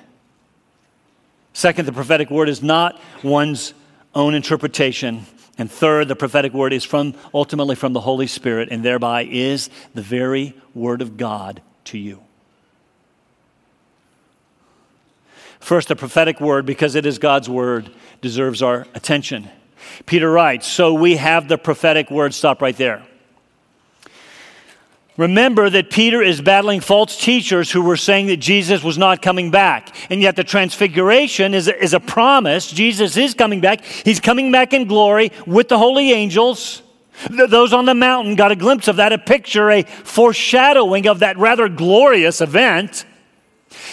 Second, 1.53 1.87
the 1.87 1.93
prophetic 1.93 2.31
word 2.31 2.49
is 2.49 2.63
not 2.63 3.01
one's 3.23 3.75
own 4.15 4.35
interpretation. 4.35 5.27
And 5.59 5.71
third, 5.71 6.09
the 6.09 6.17
prophetic 6.17 6.53
word 6.53 6.73
is 6.73 6.85
from 6.85 7.15
ultimately 7.35 7.75
from 7.75 7.93
the 7.93 8.01
Holy 8.01 8.27
Spirit 8.27 8.69
and 8.71 8.85
thereby 8.85 9.25
is 9.25 9.69
the 9.95 10.03
very 10.03 10.55
word 10.75 11.03
of 11.03 11.17
God 11.17 11.61
to 11.85 11.99
you. 11.99 12.23
First, 15.61 15.88
the 15.88 15.97
prophetic 15.97 16.40
word, 16.40 16.67
because 16.67 16.95
it 16.95 17.07
is 17.07 17.19
God's 17.19 17.49
word, 17.49 17.90
deserves 18.23 18.62
our 18.62 18.87
attention. 18.95 19.49
Peter 20.07 20.31
writes, 20.31 20.67
So 20.67 20.95
we 20.95 21.17
have 21.17 21.49
the 21.49 21.59
prophetic 21.59 22.11
word. 22.11 22.35
Stop 22.35 22.62
right 22.62 22.76
there. 22.76 23.07
Remember 25.17 25.69
that 25.69 25.90
Peter 25.90 26.23
is 26.23 26.40
battling 26.40 26.81
false 26.81 27.21
teachers 27.21 27.71
who 27.71 27.83
were 27.83 27.99
saying 27.99 28.29
that 28.29 28.38
Jesus 28.38 28.83
was 28.83 28.97
not 28.97 29.21
coming 29.21 29.50
back. 29.50 29.95
And 30.09 30.23
yet, 30.23 30.35
the 30.35 30.45
transfiguration 30.45 31.52
is 31.52 31.69
a, 31.69 31.83
is 31.83 31.93
a 31.93 32.00
promise. 32.00 32.71
Jesus 32.71 33.19
is 33.19 33.35
coming 33.35 33.61
back. 33.61 33.85
He's 33.85 34.19
coming 34.19 34.50
back 34.50 34.73
in 34.73 34.88
glory 34.88 35.31
with 35.47 35.69
the 35.69 35.76
holy 35.76 36.12
angels. 36.12 36.83
Those 37.29 37.75
on 37.75 37.85
the 37.85 37.95
mountain 37.95 38.35
got 38.35 38.50
a 38.50 38.57
glimpse 38.57 38.88
of 38.88 38.97
that, 38.97 39.12
a 39.12 39.19
picture, 39.19 39.71
a 39.71 39.83
foreshadowing 39.83 41.07
of 41.07 41.19
that 41.19 41.37
rather 41.37 41.69
glorious 41.69 42.40
event. 42.40 43.05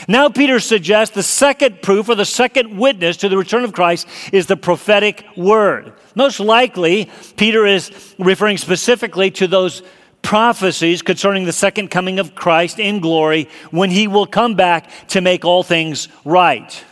Now, 0.08 0.30
Peter 0.30 0.60
suggests 0.60 1.14
the 1.14 1.24
second 1.24 1.82
proof 1.82 2.10
or 2.10 2.16
the 2.16 2.26
second 2.26 2.78
witness 2.78 3.18
to 3.18 3.30
the 3.30 3.38
return 3.38 3.64
of 3.64 3.74
Christ 3.74 4.08
is 4.34 4.48
the 4.48 4.58
prophetic 4.58 5.26
word. 5.36 5.94
Most 6.16 6.40
likely, 6.40 7.10
Peter 7.36 7.66
is 7.66 8.16
referring 8.18 8.58
specifically 8.58 9.30
to 9.32 9.48
those 9.48 9.84
prophecies 10.22 11.02
concerning 11.02 11.46
the 11.46 11.54
second 11.54 11.90
coming 11.90 12.20
of 12.20 12.36
Christ 12.36 12.80
in 12.80 13.00
glory 13.00 13.50
when 13.72 13.92
he 13.92 14.08
will 14.08 14.26
come 14.26 14.56
back 14.56 14.90
to 15.10 15.22
make 15.22 15.46
all 15.46 15.64
things 15.64 16.08
right. 16.26 16.84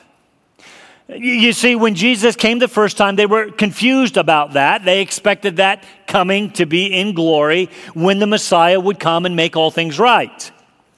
You 1.07 1.53
see, 1.53 1.75
when 1.75 1.93
Jesus 1.93 2.35
came 2.35 2.57
the 2.57 2.67
first 2.67 2.97
time, 2.97 3.15
they 3.15 3.27
were 3.27 3.51
confused 3.51 4.17
about 4.17 4.53
that. 4.53 4.85
They 4.85 5.01
expected 5.01 5.57
that 5.57 5.83
coming 6.07 6.49
to 6.51 6.65
be 6.65 6.87
in 6.87 7.13
glory 7.13 7.69
when 7.93 8.17
the 8.17 8.25
Messiah 8.25 8.79
would 8.79 8.99
come 8.99 9.25
and 9.25 9.35
make 9.35 9.55
all 9.55 9.69
things 9.69 9.99
right. 9.99 10.51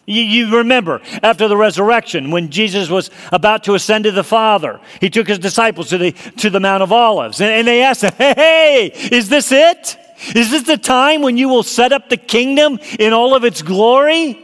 You, 0.09 0.23
you, 0.23 0.57
remember 0.57 1.01
after 1.21 1.49
the 1.49 1.57
resurrection, 1.57 2.31
when 2.31 2.49
Jesus 2.49 2.89
was 2.89 3.11
about 3.33 3.65
to 3.65 3.75
ascend 3.75 4.05
to 4.05 4.11
the 4.11 4.23
Father, 4.23 4.79
he 5.01 5.09
took 5.09 5.27
his 5.27 5.37
disciples 5.37 5.89
to 5.89 5.97
the, 5.97 6.13
to 6.37 6.49
the 6.49 6.61
Mount 6.61 6.81
of 6.81 6.93
Olives. 6.93 7.41
And, 7.41 7.51
and 7.51 7.67
they 7.67 7.81
asked 7.81 8.03
him, 8.03 8.13
Hey, 8.17 8.89
is 9.11 9.27
this 9.27 9.51
it? 9.51 9.97
Is 10.33 10.49
this 10.49 10.63
the 10.63 10.77
time 10.77 11.21
when 11.21 11.35
you 11.37 11.49
will 11.49 11.61
set 11.61 11.91
up 11.91 12.07
the 12.07 12.15
kingdom 12.15 12.79
in 12.97 13.11
all 13.11 13.35
of 13.35 13.43
its 13.43 13.61
glory? 13.61 14.41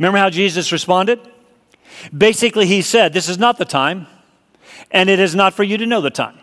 Remember 0.00 0.18
how 0.18 0.30
Jesus 0.30 0.72
responded? 0.72 1.20
Basically, 2.16 2.66
he 2.66 2.82
said, 2.82 3.12
This 3.12 3.28
is 3.28 3.38
not 3.38 3.58
the 3.58 3.64
time 3.64 4.08
and 4.90 5.08
it 5.08 5.20
is 5.20 5.36
not 5.36 5.54
for 5.54 5.62
you 5.62 5.78
to 5.78 5.86
know 5.86 6.00
the 6.00 6.10
time. 6.10 6.38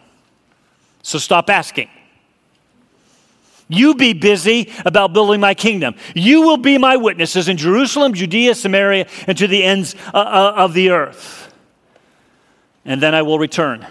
So 1.04 1.18
stop 1.18 1.50
asking. 1.50 1.90
You 3.70 3.94
be 3.94 4.14
busy 4.14 4.74
about 4.84 5.14
building 5.14 5.40
my 5.40 5.54
kingdom. 5.54 5.96
You 6.16 6.42
will 6.42 6.58
be 6.58 6.80
my 6.80 6.98
witnesses 6.98 7.48
in 7.48 7.56
Jerusalem, 7.56 8.16
Judea, 8.16 8.56
Samaria, 8.56 9.08
and 9.28 9.38
to 9.38 9.48
the 9.48 9.64
ends 9.64 9.96
uh, 10.12 10.18
uh, 10.18 10.54
of 10.58 10.74
the 10.74 10.90
earth. 10.90 11.54
And 12.84 13.02
then 13.02 13.14
I 13.14 13.22
will 13.22 13.38
return. 13.38 13.86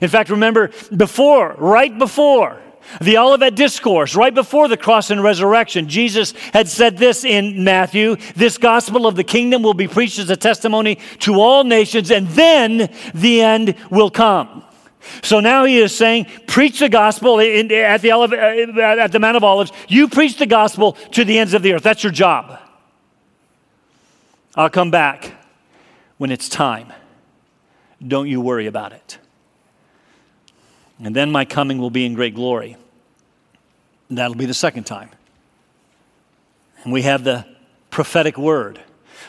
In 0.00 0.08
fact, 0.08 0.30
remember 0.30 0.70
before, 0.96 1.54
right 1.58 1.98
before, 1.98 2.60
the 3.00 3.18
Olivet 3.18 3.56
Discourse, 3.56 4.14
right 4.14 4.34
before 4.34 4.68
the 4.68 4.76
cross 4.76 5.10
and 5.10 5.22
resurrection, 5.22 5.88
Jesus 5.88 6.32
had 6.52 6.68
said 6.68 6.96
this 6.96 7.24
in 7.24 7.64
Matthew 7.64 8.16
this 8.36 8.58
gospel 8.58 9.06
of 9.06 9.16
the 9.16 9.24
kingdom 9.24 9.62
will 9.62 9.74
be 9.74 9.88
preached 9.88 10.18
as 10.18 10.30
a 10.30 10.36
testimony 10.36 10.98
to 11.20 11.40
all 11.40 11.64
nations, 11.64 12.10
and 12.10 12.28
then 12.28 12.90
the 13.12 13.42
end 13.42 13.74
will 13.90 14.10
come. 14.10 14.64
So 15.22 15.40
now 15.40 15.64
he 15.64 15.78
is 15.78 15.96
saying, 15.96 16.26
preach 16.46 16.80
the 16.80 16.88
gospel 16.88 17.38
in, 17.38 17.70
at, 17.72 18.02
the, 18.02 18.12
uh, 18.12 18.80
at 18.80 19.12
the 19.12 19.18
Mount 19.18 19.36
of 19.36 19.44
Olives. 19.44 19.72
You 19.88 20.08
preach 20.08 20.38
the 20.38 20.46
gospel 20.46 20.92
to 21.12 21.24
the 21.24 21.38
ends 21.38 21.54
of 21.54 21.62
the 21.62 21.72
earth. 21.72 21.82
That's 21.82 22.02
your 22.02 22.12
job. 22.12 22.58
I'll 24.54 24.70
come 24.70 24.90
back 24.90 25.32
when 26.18 26.30
it's 26.30 26.48
time. 26.48 26.92
Don't 28.06 28.28
you 28.28 28.40
worry 28.40 28.66
about 28.66 28.92
it. 28.92 29.18
And 30.98 31.14
then 31.14 31.30
my 31.30 31.44
coming 31.44 31.78
will 31.78 31.90
be 31.90 32.04
in 32.04 32.14
great 32.14 32.34
glory. 32.34 32.76
And 34.08 34.18
that'll 34.18 34.36
be 34.36 34.46
the 34.46 34.54
second 34.54 34.84
time. 34.84 35.10
And 36.82 36.92
we 36.92 37.02
have 37.02 37.24
the 37.24 37.46
prophetic 37.90 38.36
word 38.36 38.80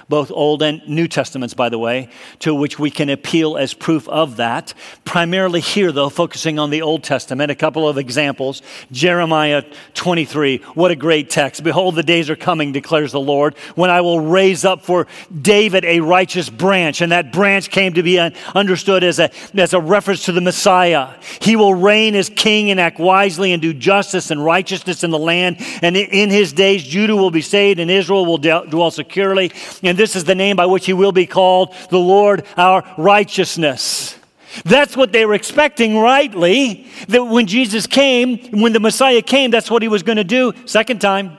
both 0.09 0.31
Old 0.31 0.63
and 0.63 0.81
New 0.87 1.07
Testaments, 1.07 1.53
by 1.53 1.69
the 1.69 1.77
way, 1.77 2.09
to 2.39 2.53
which 2.53 2.79
we 2.79 2.89
can 2.89 3.09
appeal 3.09 3.55
as 3.57 3.75
proof 3.75 4.09
of 4.09 4.37
that. 4.37 4.73
Primarily 5.05 5.61
here, 5.61 5.91
though, 5.91 6.09
focusing 6.09 6.57
on 6.57 6.71
the 6.71 6.81
Old 6.81 7.03
Testament, 7.03 7.51
a 7.51 7.55
couple 7.55 7.87
of 7.87 7.97
examples. 7.97 8.63
Jeremiah 8.91 9.63
23, 9.93 10.57
what 10.73 10.89
a 10.89 10.95
great 10.95 11.29
text. 11.29 11.63
Behold, 11.63 11.95
the 11.95 12.03
days 12.03 12.29
are 12.29 12.35
coming, 12.35 12.71
declares 12.71 13.11
the 13.11 13.19
Lord, 13.19 13.55
when 13.75 13.91
I 13.91 14.01
will 14.01 14.19
raise 14.19 14.65
up 14.65 14.83
for 14.83 15.05
David 15.41 15.85
a 15.85 15.99
righteous 15.99 16.49
branch. 16.49 17.01
And 17.01 17.11
that 17.11 17.31
branch 17.31 17.69
came 17.69 17.93
to 17.93 18.03
be 18.03 18.17
understood 18.19 19.03
as 19.03 19.19
a, 19.19 19.29
as 19.53 19.73
a 19.73 19.79
reference 19.79 20.25
to 20.25 20.31
the 20.31 20.41
Messiah. 20.41 21.13
He 21.39 21.55
will 21.55 21.75
reign 21.75 22.15
as 22.15 22.29
king 22.29 22.71
and 22.71 22.79
act 22.79 22.99
wisely 22.99 23.53
and 23.53 23.61
do 23.61 23.73
justice 23.73 24.31
and 24.31 24.43
righteousness 24.43 25.03
in 25.03 25.11
the 25.11 25.19
land. 25.19 25.57
And 25.83 25.95
in 25.95 26.31
his 26.31 26.51
days, 26.51 26.83
Judah 26.83 27.15
will 27.15 27.31
be 27.31 27.41
saved 27.41 27.79
and 27.79 27.91
Israel 27.91 28.25
will 28.25 28.37
dwell 28.39 28.89
securely. 28.89 29.51
And 29.83 29.98
this 29.99 30.15
is 30.15 30.23
the 30.23 30.33
name 30.33 30.55
by 30.55 30.65
which 30.65 30.85
he 30.85 30.93
will 30.93 31.11
be 31.11 31.27
called 31.27 31.75
the 31.89 31.99
Lord 31.99 32.45
our 32.55 32.83
righteousness. 32.97 34.17
That's 34.63 34.95
what 34.95 35.11
they 35.11 35.25
were 35.25 35.33
expecting 35.33 35.97
rightly. 35.97 36.87
That 37.09 37.25
when 37.25 37.47
Jesus 37.47 37.85
came, 37.85 38.39
when 38.61 38.71
the 38.71 38.79
Messiah 38.79 39.21
came, 39.21 39.51
that's 39.51 39.69
what 39.69 39.81
he 39.81 39.89
was 39.89 40.01
going 40.01 40.17
to 40.17 40.23
do. 40.23 40.53
Second 40.65 41.01
time. 41.01 41.37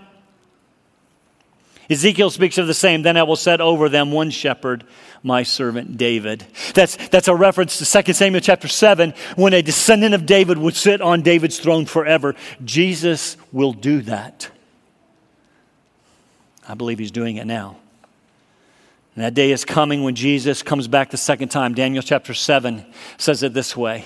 Ezekiel 1.88 2.30
speaks 2.30 2.58
of 2.58 2.66
the 2.66 2.74
same. 2.74 3.02
Then 3.02 3.16
I 3.16 3.22
will 3.22 3.34
set 3.34 3.62
over 3.62 3.88
them 3.88 4.12
one 4.12 4.30
shepherd, 4.30 4.84
my 5.22 5.42
servant 5.42 5.96
David. 5.96 6.46
That's, 6.74 6.96
that's 7.08 7.26
a 7.26 7.34
reference 7.34 7.78
to 7.78 8.02
2 8.02 8.12
Samuel 8.12 8.42
chapter 8.42 8.68
7, 8.68 9.14
when 9.36 9.54
a 9.54 9.62
descendant 9.62 10.14
of 10.14 10.26
David 10.26 10.58
would 10.58 10.76
sit 10.76 11.00
on 11.00 11.22
David's 11.22 11.58
throne 11.58 11.86
forever. 11.86 12.36
Jesus 12.62 13.38
will 13.52 13.72
do 13.72 14.02
that. 14.02 14.50
I 16.68 16.74
believe 16.74 16.98
he's 16.98 17.10
doing 17.10 17.36
it 17.36 17.46
now. 17.46 17.78
And 19.14 19.24
that 19.24 19.34
day 19.34 19.50
is 19.50 19.64
coming 19.64 20.04
when 20.04 20.14
Jesus 20.14 20.62
comes 20.62 20.86
back 20.86 21.10
the 21.10 21.16
second 21.16 21.48
time. 21.48 21.74
Daniel 21.74 22.02
chapter 22.02 22.32
7 22.32 22.84
says 23.18 23.42
it 23.42 23.54
this 23.54 23.76
way 23.76 24.04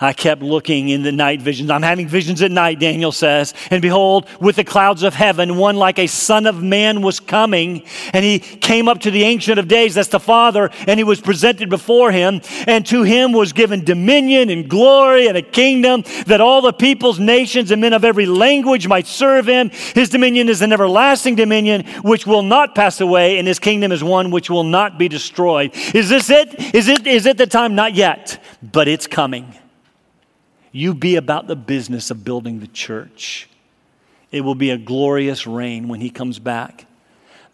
I 0.00 0.12
kept 0.12 0.42
looking 0.42 0.90
in 0.90 1.02
the 1.02 1.10
night 1.10 1.42
visions. 1.42 1.70
I'm 1.70 1.82
having 1.82 2.06
visions 2.06 2.40
at 2.40 2.52
night, 2.52 2.78
Daniel 2.78 3.10
says. 3.10 3.52
And 3.68 3.82
behold, 3.82 4.28
with 4.40 4.54
the 4.54 4.62
clouds 4.62 5.02
of 5.02 5.12
heaven, 5.12 5.56
one 5.56 5.74
like 5.74 5.98
a 5.98 6.06
son 6.06 6.46
of 6.46 6.62
man 6.62 7.02
was 7.02 7.18
coming. 7.18 7.82
And 8.12 8.24
he 8.24 8.38
came 8.38 8.86
up 8.86 9.00
to 9.00 9.10
the 9.10 9.24
Ancient 9.24 9.58
of 9.58 9.66
Days, 9.66 9.96
that's 9.96 10.08
the 10.08 10.20
Father, 10.20 10.70
and 10.86 11.00
he 11.00 11.04
was 11.04 11.20
presented 11.20 11.68
before 11.68 12.12
him. 12.12 12.40
And 12.68 12.86
to 12.86 13.02
him 13.02 13.32
was 13.32 13.52
given 13.52 13.84
dominion 13.84 14.50
and 14.50 14.68
glory 14.68 15.26
and 15.26 15.36
a 15.36 15.42
kingdom 15.42 16.04
that 16.26 16.40
all 16.40 16.62
the 16.62 16.72
peoples, 16.72 17.18
nations, 17.18 17.72
and 17.72 17.80
men 17.80 17.92
of 17.92 18.04
every 18.04 18.26
language 18.26 18.86
might 18.86 19.08
serve 19.08 19.46
him. 19.46 19.70
His 19.94 20.10
dominion 20.10 20.48
is 20.48 20.62
an 20.62 20.72
everlasting 20.72 21.34
dominion 21.34 21.84
which 22.02 22.24
will 22.24 22.44
not 22.44 22.76
pass 22.76 23.00
away, 23.00 23.38
and 23.38 23.48
his 23.48 23.58
kingdom 23.58 23.90
is 23.90 24.04
one 24.04 24.30
which 24.30 24.48
will 24.48 24.64
not 24.64 24.96
be 24.96 25.08
destroyed. 25.08 25.74
Is 25.92 26.08
this 26.08 26.30
it? 26.30 26.72
Is 26.72 26.86
it, 26.86 27.04
is 27.04 27.26
it 27.26 27.36
the 27.36 27.48
time? 27.48 27.74
Not 27.74 27.96
yet, 27.96 28.40
but 28.62 28.86
it's 28.86 29.08
coming. 29.08 29.54
You 30.78 30.94
be 30.94 31.16
about 31.16 31.48
the 31.48 31.56
business 31.56 32.12
of 32.12 32.24
building 32.24 32.60
the 32.60 32.68
church. 32.68 33.48
It 34.30 34.42
will 34.42 34.54
be 34.54 34.70
a 34.70 34.78
glorious 34.78 35.44
reign 35.44 35.88
when 35.88 36.00
he 36.00 36.08
comes 36.08 36.38
back. 36.38 36.86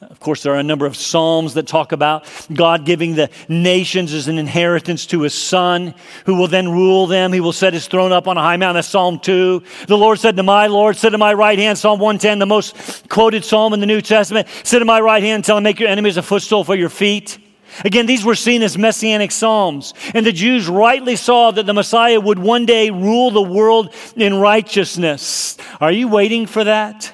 Of 0.02 0.20
course, 0.20 0.42
there 0.42 0.52
are 0.52 0.58
a 0.58 0.62
number 0.62 0.84
of 0.84 0.94
Psalms 0.94 1.54
that 1.54 1.66
talk 1.66 1.92
about 1.92 2.26
God 2.52 2.84
giving 2.84 3.14
the 3.14 3.30
nations 3.48 4.12
as 4.12 4.28
an 4.28 4.36
inheritance 4.36 5.06
to 5.06 5.22
his 5.22 5.32
son, 5.32 5.94
who 6.26 6.34
will 6.34 6.48
then 6.48 6.70
rule 6.70 7.06
them. 7.06 7.32
He 7.32 7.40
will 7.40 7.54
set 7.54 7.72
his 7.72 7.86
throne 7.86 8.12
up 8.12 8.28
on 8.28 8.36
a 8.36 8.42
high 8.42 8.58
mountain. 8.58 8.74
That's 8.74 8.88
Psalm 8.88 9.18
2. 9.18 9.62
The 9.88 9.96
Lord 9.96 10.20
said 10.20 10.36
to 10.36 10.42
my 10.42 10.66
Lord, 10.66 10.94
Sit 10.94 11.14
at 11.14 11.18
my 11.18 11.32
right 11.32 11.58
hand. 11.58 11.78
Psalm 11.78 12.00
110, 12.00 12.40
the 12.40 12.44
most 12.44 13.08
quoted 13.08 13.42
psalm 13.42 13.72
in 13.72 13.80
the 13.80 13.86
New 13.86 14.02
Testament. 14.02 14.48
Sit 14.64 14.82
at 14.82 14.86
my 14.86 15.00
right 15.00 15.22
hand 15.22 15.36
until 15.36 15.56
I 15.56 15.60
make 15.60 15.80
your 15.80 15.88
enemies 15.88 16.18
a 16.18 16.22
footstool 16.22 16.62
for 16.62 16.74
your 16.74 16.90
feet. 16.90 17.38
Again, 17.84 18.06
these 18.06 18.24
were 18.24 18.34
seen 18.34 18.62
as 18.62 18.78
messianic 18.78 19.32
psalms, 19.32 19.94
and 20.14 20.24
the 20.24 20.32
Jews 20.32 20.68
rightly 20.68 21.16
saw 21.16 21.50
that 21.50 21.66
the 21.66 21.74
Messiah 21.74 22.20
would 22.20 22.38
one 22.38 22.66
day 22.66 22.90
rule 22.90 23.30
the 23.30 23.42
world 23.42 23.92
in 24.14 24.34
righteousness. 24.38 25.56
Are 25.80 25.90
you 25.90 26.08
waiting 26.08 26.46
for 26.46 26.64
that? 26.64 27.12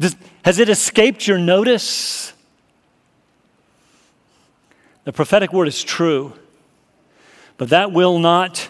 Does, 0.00 0.16
has 0.44 0.58
it 0.58 0.68
escaped 0.68 1.26
your 1.26 1.38
notice? 1.38 2.32
The 5.04 5.12
prophetic 5.12 5.52
word 5.52 5.68
is 5.68 5.82
true, 5.82 6.32
but 7.56 7.70
that 7.70 7.92
will 7.92 8.18
not 8.18 8.68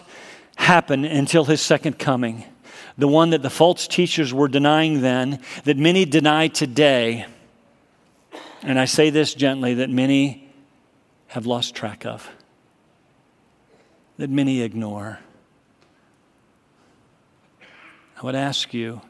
happen 0.55 1.05
until 1.05 1.45
his 1.45 1.61
second 1.61 1.99
coming. 1.99 2.43
The 2.97 3.07
one 3.07 3.29
that 3.29 3.43
the 3.43 3.49
false 3.49 3.87
teachers 3.87 4.33
were 4.33 4.49
denying 4.49 5.01
then, 5.01 5.39
that 5.63 5.77
many 5.77 6.03
deny 6.03 6.49
today 6.49 7.27
and 8.63 8.79
I 8.79 8.85
say 8.85 9.09
this 9.09 9.33
gently 9.33 9.75
that 9.75 9.89
many 9.89 10.49
have 11.27 11.45
lost 11.45 11.75
track 11.75 12.05
of, 12.05 12.29
that 14.17 14.29
many 14.29 14.61
ignore. 14.61 15.19
I 18.21 18.25
would 18.25 18.35
ask 18.35 18.73
you, 18.73 19.01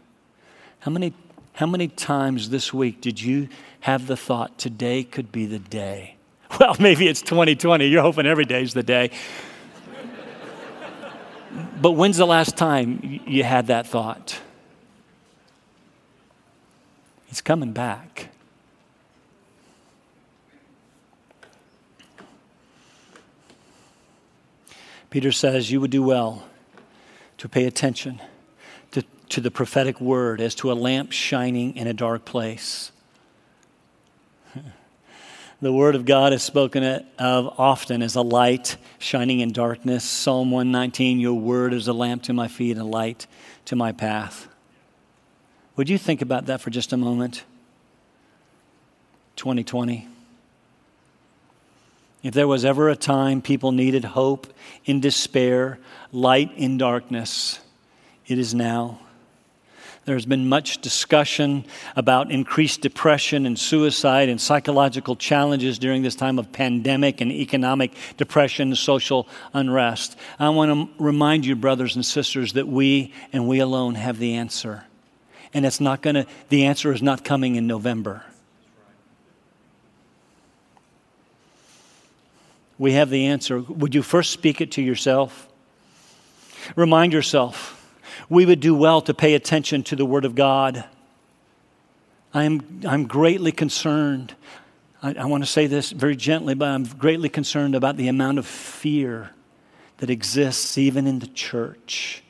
how 0.80 0.92
many, 0.92 1.14
how 1.54 1.66
many 1.66 1.88
times 1.88 2.50
this 2.50 2.74
week 2.74 3.02
did 3.02 3.22
you 3.22 3.50
have 3.82 4.08
the 4.08 4.18
thought, 4.18 4.58
today 4.58 5.04
could 5.04 5.32
be 5.32 5.46
the 5.46 5.60
day? 5.60 6.16
Well, 6.60 6.76
maybe 6.80 7.08
it's 7.08 7.22
2020. 7.22 7.86
You're 7.86 8.02
hoping 8.02 8.26
every 8.26 8.44
day 8.44 8.64
is 8.64 8.74
the 8.74 8.84
day. 8.84 9.12
but 11.80 11.92
when's 11.92 12.18
the 12.18 12.26
last 12.26 12.58
time 12.58 13.22
you 13.26 13.44
had 13.44 13.68
that 13.68 13.86
thought? 13.86 14.40
It's 17.30 17.40
coming 17.40 17.72
back. 17.72 18.30
Peter 25.10 25.32
says, 25.32 25.72
You 25.72 25.82
would 25.82 25.92
do 25.92 26.04
well 26.04 26.44
to 27.38 27.50
pay 27.50 27.66
attention 27.66 28.22
to, 28.92 29.04
to 29.30 29.42
the 29.42 29.52
prophetic 29.52 30.00
word 30.00 30.42
as 30.42 30.56
to 30.56 30.72
a 30.72 30.74
lamp 30.74 31.12
shining 31.12 31.76
in 31.76 31.88
a 31.88 31.94
dark 31.94 32.26
place. 32.26 32.92
The 35.62 35.74
word 35.74 35.96
of 35.96 36.06
God 36.06 36.32
is 36.32 36.42
spoken 36.42 36.86
of 37.20 37.60
often 37.60 38.02
as 38.02 38.16
a 38.16 38.22
light 38.22 38.78
shining 38.98 39.42
in 39.42 39.52
darkness. 39.52 40.06
Psalm 40.06 40.52
119 40.52 41.20
Your 41.20 41.34
word 41.34 41.74
is 41.74 41.90
a 41.90 41.92
lamp 41.92 42.24
to 42.24 42.34
my 42.34 42.48
feet 42.48 42.78
and 42.78 42.80
a 42.80 42.86
light 42.86 43.28
to 43.66 43.76
my 43.76 43.92
path. 43.92 44.48
Would 45.76 45.90
you 45.90 45.98
think 45.98 46.22
about 46.22 46.46
that 46.46 46.62
for 46.62 46.70
just 46.70 46.94
a 46.94 46.98
moment? 46.98 47.44
2020. 49.36 50.08
If 52.22 52.34
there 52.34 52.48
was 52.48 52.66
ever 52.66 52.90
a 52.90 52.96
time 52.96 53.42
people 53.42 53.72
needed 53.72 54.04
hope 54.04 54.48
in 54.86 55.00
despair, 55.00 55.80
light 56.12 56.52
in 56.58 56.78
darkness, 56.78 57.60
it 58.28 58.38
is 58.38 58.54
now. 58.54 59.00
There's 60.06 60.26
been 60.26 60.50
much 60.50 60.82
discussion 60.82 61.66
about 61.96 62.32
increased 62.32 62.82
depression 62.82 63.46
and 63.46 63.60
suicide 63.60 64.28
and 64.28 64.42
psychological 64.42 65.16
challenges 65.16 65.78
during 65.78 66.02
this 66.02 66.16
time 66.16 66.40
of 66.40 66.52
pandemic 66.52 67.22
and 67.22 67.32
economic 67.32 67.94
depression 68.18 68.70
and 68.70 68.78
social 68.78 69.28
unrest. 69.54 70.18
I 70.40 70.50
want 70.50 70.72
to 70.98 71.04
remind 71.04 71.46
you, 71.46 71.56
brothers 71.56 71.96
and 71.96 72.04
sisters, 72.04 72.54
that 72.54 72.68
we 72.68 73.14
and 73.32 73.48
we 73.48 73.60
alone 73.60 73.96
have 73.96 74.18
the 74.18 74.34
answer. 74.36 74.84
And 75.54 75.66
it's 75.66 75.80
not 75.80 76.02
going 76.02 76.16
to, 76.16 76.26
the 76.50 76.66
answer 76.66 76.92
is 76.92 77.02
not 77.04 77.24
coming 77.24 77.56
in 77.56 77.68
November. 77.68 78.24
We 82.80 82.94
have 82.94 83.12
the 83.12 83.28
answer. 83.28 83.60
Would 83.60 83.94
you 83.94 84.02
first 84.02 84.32
speak 84.32 84.62
it 84.62 84.72
to 84.72 84.82
yourself? 84.82 85.48
Remind 86.76 87.14
yourself 87.14 87.76
we 88.30 88.46
would 88.46 88.60
do 88.60 88.74
well 88.74 89.02
to 89.02 89.14
pay 89.14 89.34
attention 89.34 89.84
to 89.84 89.96
the 89.96 90.06
Word 90.06 90.26
of 90.26 90.34
God. 90.34 90.86
I 92.34 92.46
am, 92.46 92.82
I'm 92.88 93.06
greatly 93.06 93.52
concerned. 93.52 94.34
I, 95.04 95.14
I 95.14 95.26
want 95.26 95.44
to 95.44 95.50
say 95.50 95.68
this 95.68 95.92
very 95.92 96.16
gently, 96.16 96.54
but 96.54 96.70
I'm 96.70 96.86
greatly 96.86 97.28
concerned 97.28 97.76
about 97.76 97.98
the 97.98 98.08
amount 98.08 98.40
of 98.40 98.46
fear 98.46 99.32
that 99.98 100.10
exists 100.10 100.78
even 100.78 101.06
in 101.06 101.20
the 101.20 101.28
church. 101.28 102.24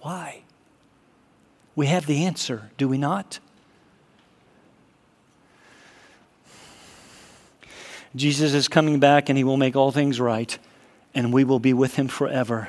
Why? 0.00 0.42
We 1.74 1.86
have 1.86 2.06
the 2.06 2.24
answer, 2.24 2.70
do 2.76 2.88
we 2.88 2.98
not? 2.98 3.40
Jesus 8.16 8.54
is 8.54 8.68
coming 8.68 9.00
back 9.00 9.28
and 9.28 9.36
he 9.36 9.44
will 9.44 9.56
make 9.56 9.74
all 9.74 9.90
things 9.90 10.20
right, 10.20 10.56
and 11.14 11.32
we 11.32 11.44
will 11.44 11.58
be 11.58 11.72
with 11.72 11.96
him 11.96 12.08
forever. 12.08 12.68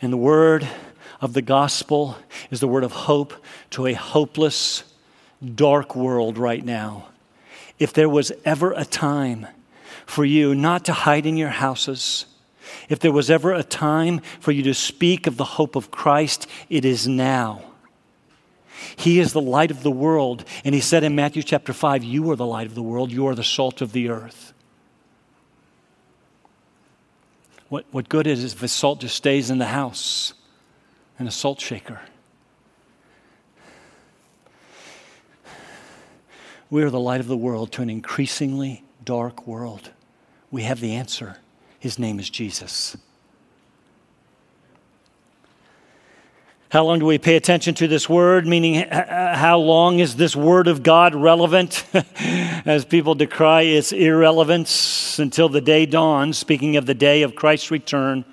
And 0.00 0.12
the 0.12 0.18
word 0.18 0.68
of 1.20 1.32
the 1.32 1.42
gospel 1.42 2.16
is 2.50 2.60
the 2.60 2.68
word 2.68 2.84
of 2.84 2.92
hope 2.92 3.34
to 3.70 3.86
a 3.86 3.94
hopeless, 3.94 4.84
dark 5.54 5.96
world 5.96 6.38
right 6.38 6.64
now. 6.64 7.08
If 7.78 7.92
there 7.92 8.08
was 8.08 8.32
ever 8.44 8.72
a 8.72 8.84
time 8.84 9.46
for 10.06 10.24
you 10.24 10.54
not 10.54 10.84
to 10.84 10.92
hide 10.92 11.26
in 11.26 11.36
your 11.36 11.50
houses, 11.50 12.26
if 12.88 13.00
there 13.00 13.12
was 13.12 13.30
ever 13.30 13.52
a 13.52 13.62
time 13.62 14.20
for 14.40 14.52
you 14.52 14.62
to 14.62 14.74
speak 14.74 15.26
of 15.26 15.36
the 15.36 15.44
hope 15.44 15.76
of 15.76 15.90
Christ, 15.90 16.46
it 16.68 16.84
is 16.84 17.08
now. 17.08 17.65
He 18.96 19.20
is 19.20 19.32
the 19.32 19.40
light 19.40 19.70
of 19.70 19.82
the 19.82 19.90
world. 19.90 20.44
And 20.64 20.74
he 20.74 20.80
said 20.80 21.04
in 21.04 21.14
Matthew 21.14 21.42
chapter 21.42 21.72
5, 21.72 22.04
You 22.04 22.30
are 22.30 22.36
the 22.36 22.46
light 22.46 22.66
of 22.66 22.74
the 22.74 22.82
world, 22.82 23.10
you 23.10 23.26
are 23.26 23.34
the 23.34 23.44
salt 23.44 23.80
of 23.80 23.92
the 23.92 24.08
earth. 24.08 24.52
What, 27.68 27.84
what 27.90 28.08
good 28.08 28.26
is 28.26 28.44
if 28.44 28.60
the 28.60 28.68
salt 28.68 29.00
just 29.00 29.16
stays 29.16 29.50
in 29.50 29.58
the 29.58 29.66
house 29.66 30.34
in 31.18 31.26
a 31.26 31.32
salt 31.32 31.60
shaker? 31.60 32.00
We 36.70 36.82
are 36.82 36.90
the 36.90 37.00
light 37.00 37.20
of 37.20 37.26
the 37.26 37.36
world 37.36 37.72
to 37.72 37.82
an 37.82 37.90
increasingly 37.90 38.84
dark 39.04 39.46
world. 39.46 39.90
We 40.50 40.62
have 40.62 40.80
the 40.80 40.94
answer. 40.94 41.38
His 41.78 41.98
name 41.98 42.18
is 42.18 42.28
Jesus. 42.28 42.96
How 46.68 46.84
long 46.84 46.98
do 46.98 47.06
we 47.06 47.18
pay 47.18 47.36
attention 47.36 47.74
to 47.76 47.86
this 47.86 48.08
word? 48.08 48.44
Meaning, 48.44 48.88
how 48.90 49.58
long 49.58 50.00
is 50.00 50.16
this 50.16 50.34
word 50.34 50.66
of 50.66 50.82
God 50.82 51.14
relevant? 51.14 51.84
As 52.18 52.84
people 52.84 53.14
decry 53.14 53.62
its 53.62 53.92
irrelevance 53.92 55.20
until 55.20 55.48
the 55.48 55.60
day 55.60 55.86
dawns, 55.86 56.36
speaking 56.38 56.76
of 56.76 56.86
the 56.86 56.94
day 56.94 57.22
of 57.22 57.36
Christ's 57.36 57.70
return. 57.70 58.24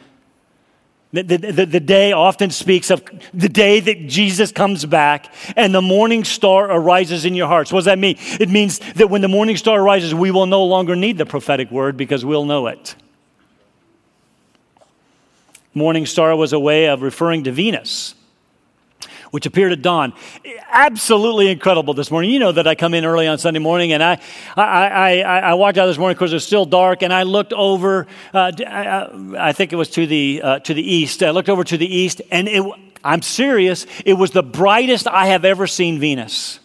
The, 1.11 1.21
the, 1.21 1.65
the, 1.67 1.79
day 1.79 2.11
often 2.11 2.49
speaks 2.49 2.89
of 2.89 3.03
the 3.35 3.47
day 3.47 3.79
that 3.79 4.07
Jesus 4.07 4.51
comes 4.51 4.83
back 4.83 5.31
and 5.55 5.73
the 5.73 5.81
morning 5.81 6.23
star 6.23 6.71
arises 6.71 7.25
in 7.25 7.35
your 7.35 7.45
hearts. 7.45 7.71
What 7.71 7.81
does 7.81 7.85
that 7.85 7.99
mean? 7.99 8.15
It 8.39 8.49
means 8.49 8.79
that 8.95 9.11
when 9.11 9.21
the 9.21 9.27
morning 9.27 9.55
star 9.55 9.79
arises, 9.79 10.15
we 10.15 10.31
will 10.31 10.47
no 10.47 10.65
longer 10.65 10.95
need 10.95 11.19
the 11.19 11.27
prophetic 11.27 11.69
word 11.69 11.97
because 11.97 12.25
we'll 12.25 12.45
know 12.45 12.65
it. 12.65 12.95
Morning 15.75 16.07
star 16.07 16.35
was 16.35 16.51
a 16.51 16.59
way 16.59 16.87
of 16.87 17.03
referring 17.03 17.43
to 17.43 17.51
Venus 17.51 18.15
which 19.33 19.47
appeared 19.47 19.71
at 19.71 19.81
dawn. 19.81 20.13
Absolutely 20.69 21.49
incredible 21.49 21.95
this 21.95 22.11
morning. 22.11 22.29
You 22.29 22.37
know 22.37 22.51
that 22.51 22.67
I 22.67 22.75
come 22.75 22.93
in 22.93 23.03
early 23.03 23.25
on 23.25 23.39
Sunday 23.39 23.59
morning 23.59 23.91
and 23.91 24.03
I, 24.03 24.21
I, 24.55 25.21
I, 25.23 25.39
I 25.39 25.53
walked 25.55 25.79
out 25.79 25.87
this 25.87 25.97
morning 25.97 26.13
because 26.13 26.31
it 26.31 26.35
was 26.35 26.45
still 26.45 26.65
dark 26.65 27.01
and 27.01 27.11
I 27.11 27.23
looked 27.23 27.51
over, 27.51 28.05
uh, 28.31 28.51
I, 29.35 29.51
think 29.51 29.73
it 29.73 29.75
was 29.75 29.89
to 29.89 30.05
the, 30.05 30.39
uh, 30.43 30.59
to 30.59 30.75
the 30.75 30.83
east. 30.83 31.23
I 31.23 31.31
looked 31.31 31.49
over 31.49 31.63
to 31.63 31.77
the 31.77 31.87
east 31.87 32.21
and 32.29 32.47
it, 32.47 32.63
I'm 33.03 33.23
serious, 33.23 33.87
it 34.05 34.13
was 34.13 34.29
the 34.29 34.43
brightest 34.43 35.07
I 35.07 35.25
have 35.25 35.45
ever 35.45 35.65
seen 35.65 35.97
Venus. 35.97 36.59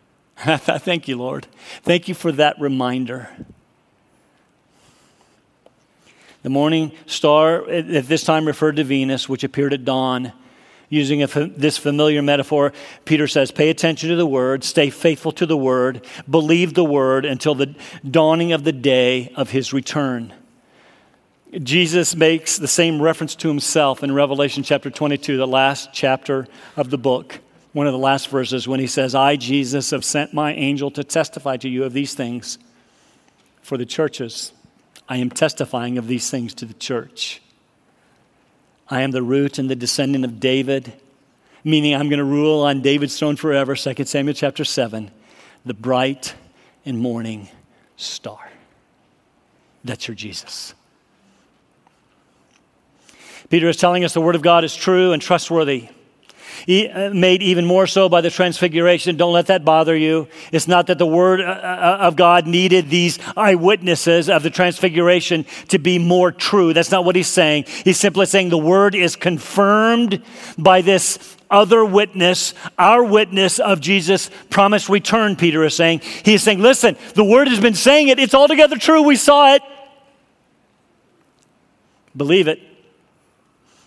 Thank 0.38 1.08
you, 1.08 1.18
Lord. 1.18 1.46
Thank 1.82 2.08
you 2.08 2.14
for 2.14 2.32
that 2.32 2.58
reminder. 2.58 3.28
The 6.42 6.48
morning 6.48 6.92
star 7.04 7.68
at 7.68 8.06
this 8.08 8.24
time 8.24 8.46
referred 8.46 8.76
to 8.76 8.84
Venus, 8.84 9.28
which 9.28 9.44
appeared 9.44 9.74
at 9.74 9.84
dawn 9.84 10.32
using 10.94 11.22
a, 11.22 11.26
this 11.26 11.76
familiar 11.76 12.22
metaphor, 12.22 12.72
Peter 13.04 13.28
says, 13.28 13.50
Pay 13.50 13.68
attention 13.68 14.08
to 14.08 14.16
the 14.16 14.26
word, 14.26 14.64
stay 14.64 14.90
faithful 14.90 15.32
to 15.32 15.46
the 15.46 15.56
word, 15.56 16.06
believe 16.28 16.74
the 16.74 16.84
word 16.84 17.24
until 17.24 17.54
the 17.54 17.74
dawning 18.08 18.52
of 18.52 18.64
the 18.64 18.72
day 18.72 19.32
of 19.36 19.50
his 19.50 19.72
return. 19.72 20.32
Jesus 21.62 22.16
makes 22.16 22.58
the 22.58 22.66
same 22.66 23.00
reference 23.00 23.36
to 23.36 23.48
himself 23.48 24.02
in 24.02 24.12
Revelation 24.12 24.62
chapter 24.62 24.90
22, 24.90 25.36
the 25.36 25.46
last 25.46 25.90
chapter 25.92 26.48
of 26.76 26.90
the 26.90 26.98
book, 26.98 27.38
one 27.72 27.86
of 27.86 27.92
the 27.92 27.98
last 27.98 28.28
verses, 28.28 28.66
when 28.66 28.80
he 28.80 28.86
says, 28.86 29.14
I, 29.14 29.36
Jesus, 29.36 29.90
have 29.90 30.04
sent 30.04 30.34
my 30.34 30.52
angel 30.52 30.90
to 30.92 31.04
testify 31.04 31.56
to 31.58 31.68
you 31.68 31.84
of 31.84 31.92
these 31.92 32.14
things 32.14 32.58
for 33.62 33.78
the 33.78 33.86
churches. 33.86 34.52
I 35.08 35.18
am 35.18 35.30
testifying 35.30 35.98
of 35.98 36.08
these 36.08 36.28
things 36.30 36.54
to 36.54 36.64
the 36.64 36.74
church. 36.74 37.40
I 38.88 39.02
am 39.02 39.10
the 39.10 39.22
root 39.22 39.58
and 39.58 39.70
the 39.70 39.76
descendant 39.76 40.24
of 40.24 40.40
David, 40.40 40.92
meaning 41.62 41.94
I'm 41.94 42.08
going 42.08 42.18
to 42.18 42.24
rule 42.24 42.60
on 42.62 42.82
David's 42.82 43.18
throne 43.18 43.36
forever, 43.36 43.74
2 43.74 44.04
Samuel 44.04 44.34
chapter 44.34 44.64
7, 44.64 45.10
the 45.64 45.74
bright 45.74 46.34
and 46.84 46.98
morning 46.98 47.48
star. 47.96 48.50
That's 49.84 50.08
your 50.08 50.14
Jesus. 50.14 50.74
Peter 53.50 53.68
is 53.68 53.76
telling 53.76 54.04
us 54.04 54.14
the 54.14 54.20
Word 54.20 54.34
of 54.34 54.42
God 54.42 54.64
is 54.64 54.74
true 54.74 55.12
and 55.12 55.20
trustworthy. 55.20 55.88
Uh, 56.68 57.10
made 57.12 57.42
even 57.42 57.64
more 57.64 57.86
so 57.86 58.08
by 58.08 58.20
the 58.20 58.30
transfiguration. 58.30 59.16
Don't 59.16 59.32
let 59.32 59.46
that 59.46 59.64
bother 59.64 59.96
you. 59.96 60.28
It's 60.52 60.68
not 60.68 60.86
that 60.86 60.98
the 60.98 61.06
word 61.06 61.40
uh, 61.40 61.44
uh, 61.44 61.98
of 62.00 62.16
God 62.16 62.46
needed 62.46 62.90
these 62.90 63.18
eyewitnesses 63.36 64.28
of 64.28 64.42
the 64.42 64.50
transfiguration 64.50 65.44
to 65.68 65.78
be 65.78 65.98
more 65.98 66.32
true. 66.32 66.72
That's 66.72 66.90
not 66.90 67.04
what 67.04 67.16
he's 67.16 67.28
saying. 67.28 67.64
He's 67.84 67.98
simply 67.98 68.26
saying 68.26 68.48
the 68.48 68.58
word 68.58 68.94
is 68.94 69.16
confirmed 69.16 70.22
by 70.56 70.80
this 70.80 71.36
other 71.50 71.84
witness, 71.84 72.54
our 72.78 73.04
witness 73.04 73.58
of 73.58 73.80
Jesus' 73.80 74.30
promised 74.50 74.88
return, 74.88 75.36
Peter 75.36 75.62
is 75.64 75.74
saying. 75.74 76.00
He 76.24 76.34
is 76.34 76.42
saying, 76.42 76.60
listen, 76.60 76.96
the 77.14 77.24
word 77.24 77.48
has 77.48 77.60
been 77.60 77.74
saying 77.74 78.08
it. 78.08 78.18
It's 78.18 78.34
altogether 78.34 78.76
true. 78.76 79.02
We 79.02 79.16
saw 79.16 79.54
it. 79.54 79.62
Believe 82.16 82.48
it. 82.48 82.60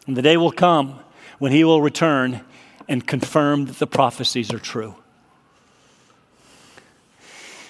And 0.06 0.15
the 0.15 0.21
day 0.21 0.38
will 0.38 0.51
come 0.51 0.99
when 1.39 1.51
he 1.51 1.63
will 1.63 1.82
return 1.82 2.41
and 2.88 3.06
confirm 3.06 3.65
that 3.65 3.80
the 3.80 3.88
prophecies 3.88 4.54
are 4.54 4.60
true. 4.60 4.95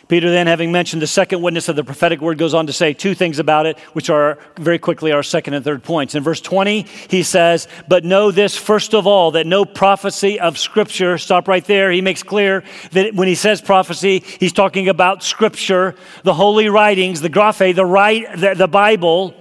Peter, 0.08 0.32
then, 0.32 0.48
having 0.48 0.72
mentioned 0.72 1.02
the 1.02 1.08
second 1.08 1.42
witness 1.42 1.68
of 1.68 1.76
the 1.76 1.84
prophetic 1.84 2.22
word, 2.22 2.38
goes 2.38 2.54
on 2.54 2.68
to 2.68 2.74
say 2.74 2.94
two 2.94 3.14
things 3.14 3.40
about 3.40 3.66
it, 3.66 3.78
which 3.92 4.10
are 4.10 4.40
very 4.58 4.80
quickly 4.80 5.12
our 5.12 5.24
second 5.24 5.54
and 5.54 5.66
third 5.66 5.84
points. 5.84 6.16
In 6.16 6.24
verse 6.24 6.40
20, 6.40 6.84
he 7.10 7.24
says, 7.24 7.68
But 7.90 8.06
know 8.06 8.32
this 8.32 8.56
first 8.56 8.94
of 8.94 9.06
all, 9.06 9.32
that 9.32 9.46
no 9.46 9.66
prophecy 9.66 10.40
of 10.40 10.58
Scripture, 10.58 11.18
stop 11.18 11.50
right 11.50 11.66
there. 11.66 11.92
He 11.92 12.00
makes 12.00 12.24
clear 12.24 12.64
that 12.92 13.16
when 13.16 13.28
he 13.28 13.36
says 13.36 13.60
prophecy, 13.60 14.24
he's 14.40 14.54
talking 14.54 14.88
about 14.88 15.24
Scripture, 15.24 15.94
the 16.24 16.34
holy 16.34 16.70
writings, 16.70 17.20
the 17.20 17.30
graphe, 17.30 17.76
the, 17.76 17.86
right, 17.86 18.26
the, 18.38 18.54
the 18.54 18.68
Bible. 18.68 19.34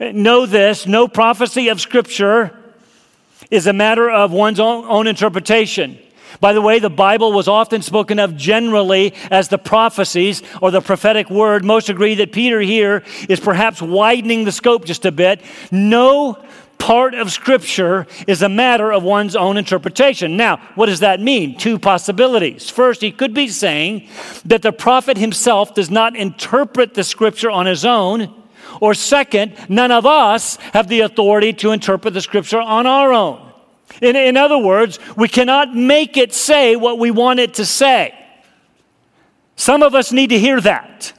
Know 0.00 0.46
this 0.46 0.86
no 0.86 1.08
prophecy 1.08 1.70
of 1.70 1.80
Scripture 1.80 2.56
is 3.50 3.66
a 3.66 3.72
matter 3.72 4.10
of 4.10 4.32
one's 4.32 4.60
own, 4.60 4.84
own 4.86 5.06
interpretation. 5.06 5.98
By 6.40 6.52
the 6.52 6.60
way, 6.60 6.78
the 6.78 6.90
Bible 6.90 7.32
was 7.32 7.48
often 7.48 7.82
spoken 7.82 8.18
of 8.18 8.36
generally 8.36 9.14
as 9.30 9.48
the 9.48 9.58
prophecies 9.58 10.42
or 10.60 10.70
the 10.70 10.80
prophetic 10.80 11.30
word. 11.30 11.64
Most 11.64 11.88
agree 11.88 12.14
that 12.16 12.32
Peter 12.32 12.60
here 12.60 13.02
is 13.28 13.40
perhaps 13.40 13.80
widening 13.80 14.44
the 14.44 14.52
scope 14.52 14.84
just 14.84 15.04
a 15.04 15.12
bit. 15.12 15.40
No 15.72 16.38
part 16.78 17.14
of 17.14 17.32
Scripture 17.32 18.06
is 18.26 18.42
a 18.42 18.48
matter 18.48 18.92
of 18.92 19.02
one's 19.02 19.34
own 19.34 19.56
interpretation. 19.56 20.36
Now, 20.36 20.58
what 20.74 20.86
does 20.86 21.00
that 21.00 21.20
mean? 21.20 21.58
Two 21.58 21.78
possibilities. 21.78 22.70
First, 22.70 23.00
he 23.00 23.10
could 23.10 23.34
be 23.34 23.48
saying 23.48 24.08
that 24.44 24.62
the 24.62 24.72
prophet 24.72 25.16
himself 25.16 25.74
does 25.74 25.90
not 25.90 26.14
interpret 26.14 26.94
the 26.94 27.04
Scripture 27.04 27.50
on 27.50 27.66
his 27.66 27.84
own. 27.84 28.37
Or 28.80 28.94
second, 28.94 29.54
none 29.68 29.90
of 29.90 30.06
us 30.06 30.56
have 30.72 30.88
the 30.88 31.00
authority 31.00 31.52
to 31.54 31.72
interpret 31.72 32.14
the 32.14 32.20
Scripture 32.20 32.60
on 32.60 32.86
our 32.86 33.12
own. 33.12 33.44
In, 34.00 34.16
in 34.16 34.36
other 34.36 34.58
words, 34.58 34.98
we 35.16 35.28
cannot 35.28 35.74
make 35.74 36.16
it 36.16 36.32
say 36.34 36.76
what 36.76 36.98
we 36.98 37.10
want 37.10 37.40
it 37.40 37.54
to 37.54 37.66
say. 37.66 38.14
Some 39.56 39.82
of 39.82 39.94
us 39.94 40.12
need 40.12 40.28
to 40.28 40.38
hear 40.38 40.60
that. 40.60 41.12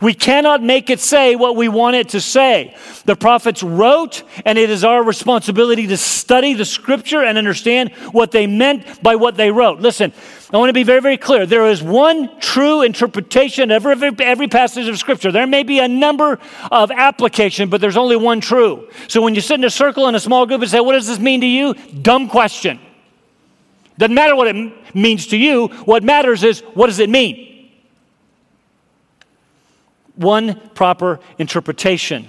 We 0.00 0.14
cannot 0.14 0.62
make 0.62 0.90
it 0.90 1.00
say 1.00 1.34
what 1.34 1.56
we 1.56 1.68
want 1.68 1.96
it 1.96 2.10
to 2.10 2.20
say. 2.20 2.76
The 3.04 3.16
prophets 3.16 3.64
wrote, 3.64 4.22
and 4.44 4.56
it 4.56 4.70
is 4.70 4.84
our 4.84 5.02
responsibility 5.02 5.88
to 5.88 5.96
study 5.96 6.54
the 6.54 6.64
scripture 6.64 7.22
and 7.22 7.36
understand 7.36 7.92
what 8.12 8.30
they 8.30 8.46
meant 8.46 9.02
by 9.02 9.16
what 9.16 9.36
they 9.36 9.50
wrote. 9.50 9.80
Listen, 9.80 10.12
I 10.52 10.56
want 10.56 10.68
to 10.68 10.74
be 10.74 10.84
very, 10.84 11.00
very 11.00 11.16
clear. 11.16 11.46
There 11.46 11.66
is 11.66 11.82
one 11.82 12.38
true 12.38 12.82
interpretation 12.82 13.72
of 13.72 13.84
every, 13.84 14.12
every 14.20 14.46
passage 14.46 14.86
of 14.86 14.98
scripture. 14.98 15.32
There 15.32 15.48
may 15.48 15.64
be 15.64 15.80
a 15.80 15.88
number 15.88 16.38
of 16.70 16.92
application, 16.92 17.68
but 17.68 17.80
there's 17.80 17.96
only 17.96 18.16
one 18.16 18.40
true. 18.40 18.88
So 19.08 19.20
when 19.20 19.34
you 19.34 19.40
sit 19.40 19.54
in 19.54 19.64
a 19.64 19.70
circle 19.70 20.06
in 20.06 20.14
a 20.14 20.20
small 20.20 20.46
group 20.46 20.62
and 20.62 20.70
say, 20.70 20.80
What 20.80 20.92
does 20.92 21.08
this 21.08 21.18
mean 21.18 21.40
to 21.40 21.46
you? 21.46 21.74
Dumb 21.74 22.28
question. 22.28 22.78
Doesn't 23.98 24.14
matter 24.14 24.36
what 24.36 24.46
it 24.46 24.94
means 24.94 25.26
to 25.28 25.36
you. 25.36 25.66
What 25.84 26.04
matters 26.04 26.44
is, 26.44 26.60
what 26.74 26.86
does 26.86 27.00
it 27.00 27.10
mean? 27.10 27.57
One 30.18 30.60
proper 30.74 31.20
interpretation. 31.38 32.28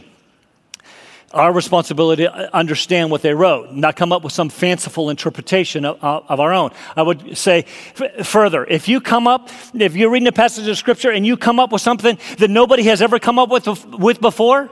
Our 1.31 1.51
responsibility 1.51 2.23
to 2.23 2.55
understand 2.55 3.11
what 3.11 3.21
they 3.21 3.33
wrote, 3.33 3.71
not 3.71 3.95
come 3.95 4.11
up 4.11 4.23
with 4.23 4.33
some 4.33 4.49
fanciful 4.49 5.11
interpretation 5.11 5.85
of, 5.85 6.03
of 6.03 6.39
our 6.39 6.53
own. 6.53 6.71
I 6.95 7.03
would 7.03 7.37
say 7.37 7.65
f- 7.99 8.25
further, 8.25 8.65
if 8.65 8.87
you 8.87 8.99
come 8.99 9.27
up, 9.27 9.49
if 9.75 9.95
you're 9.95 10.09
reading 10.09 10.27
a 10.27 10.31
passage 10.31 10.67
of 10.67 10.77
scripture 10.77 11.11
and 11.11 11.25
you 11.25 11.37
come 11.37 11.59
up 11.59 11.71
with 11.71 11.83
something 11.83 12.17
that 12.39 12.49
nobody 12.49 12.83
has 12.83 13.01
ever 13.01 13.19
come 13.19 13.37
up 13.37 13.49
with, 13.49 13.67
with 13.85 14.19
before, 14.21 14.69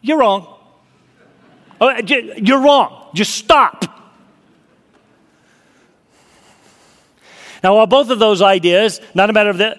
you're 0.00 0.18
wrong. 0.18 0.46
Oh, 1.80 1.88
uh, 1.88 2.02
you're 2.06 2.60
wrong. 2.60 3.08
Just 3.14 3.34
stop. 3.34 3.84
Now, 7.62 7.76
while 7.76 7.86
both 7.86 8.10
of 8.10 8.18
those 8.18 8.42
ideas, 8.42 9.00
not 9.14 9.28
a 9.28 9.32
matter 9.32 9.50
of 9.50 9.58
the 9.58 9.78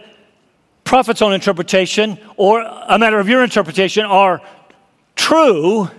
prophet's 0.91 1.21
own 1.21 1.31
interpretation 1.31 2.19
or 2.35 2.59
a 2.59 2.99
matter 2.99 3.17
of 3.17 3.29
your 3.29 3.45
interpretation 3.45 4.03
are 4.03 4.41
true, 5.15 5.89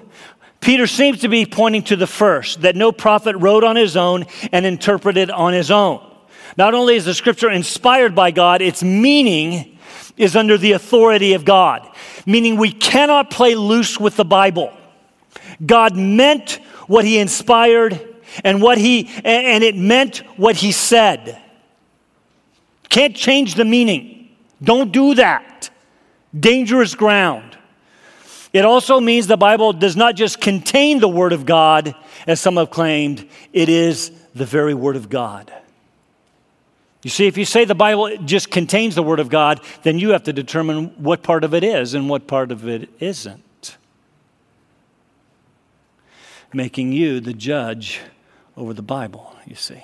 Peter 0.61 0.87
seems 0.87 1.20
to 1.20 1.28
be 1.28 1.46
pointing 1.46 1.83
to 1.83 1.96
the 1.96 2.07
first, 2.07 2.61
that 2.61 2.76
no 2.76 2.92
prophet 2.92 3.35
wrote 3.37 3.64
on 3.64 3.74
his 3.74 3.96
own 3.96 4.26
and 4.52 4.66
interpreted 4.66 5.31
on 5.31 5.55
his 5.55 5.70
own. 5.70 6.07
Not 6.59 6.74
only 6.74 6.96
is 6.96 7.07
the 7.07 7.14
scripture 7.14 7.48
inspired 7.48 8.14
by 8.14 8.33
God, 8.33 8.61
its 8.61 8.83
meaning 8.83 9.78
is 10.18 10.37
under 10.37 10.59
the 10.59 10.72
authority 10.72 11.33
of 11.33 11.46
God, 11.46 11.88
meaning 12.26 12.59
we 12.59 12.70
cannot 12.70 13.31
play 13.31 13.55
loose 13.55 13.98
with 13.98 14.16
the 14.16 14.26
Bible. 14.26 14.74
God 15.64 15.96
meant 15.96 16.61
what 16.87 17.07
he 17.07 17.16
inspired 17.16 17.98
and 18.44 18.61
what 18.61 18.76
he 18.76 19.09
and 19.24 19.64
it 19.64 19.74
meant 19.74 20.18
what 20.37 20.57
he 20.57 20.70
said. 20.70 21.40
Can't 22.90 23.16
change 23.16 23.55
the 23.55 23.64
meaning. 23.64 24.22
Don't 24.62 24.92
do 24.92 25.14
that. 25.16 25.70
Dangerous 26.38 26.94
ground. 26.94 27.59
It 28.53 28.64
also 28.64 29.01
means 29.01 29.27
the 29.27 29.37
Bible 29.37 29.72
does 29.72 29.96
not 29.96 30.14
just 30.14 30.40
contain 30.40 31.01
the 31.01 31.09
Word 31.09 31.33
of 31.33 31.46
God, 31.46 31.94
as 32.27 32.40
some 32.40 32.57
have 32.57 32.70
claimed, 32.70 33.27
it 33.53 33.68
is 33.68 34.12
the 34.35 34.44
very 34.44 34.75
Word 34.75 34.96
of 34.96 35.09
God. 35.09 35.53
You 37.03 37.11
see, 37.11 37.27
if 37.27 37.37
you 37.37 37.44
say 37.44 37.64
the 37.64 37.75
Bible 37.75 38.16
just 38.18 38.51
contains 38.51 38.94
the 38.94 39.03
Word 39.03 39.20
of 39.20 39.29
God, 39.29 39.61
then 39.83 39.98
you 39.98 40.11
have 40.11 40.22
to 40.25 40.33
determine 40.33 40.88
what 41.03 41.22
part 41.22 41.44
of 41.44 41.55
it 41.55 41.64
is 41.64 41.94
and 41.94 42.09
what 42.09 42.27
part 42.27 42.53
of 42.53 42.68
it 42.68 42.90
isn't. 43.01 43.77
Making 46.53 46.92
you 46.92 47.20
the 47.20 47.33
judge 47.33 48.01
over 48.57 48.75
the 48.75 48.83
Bible, 48.83 49.35
you 49.46 49.55
see. 49.55 49.83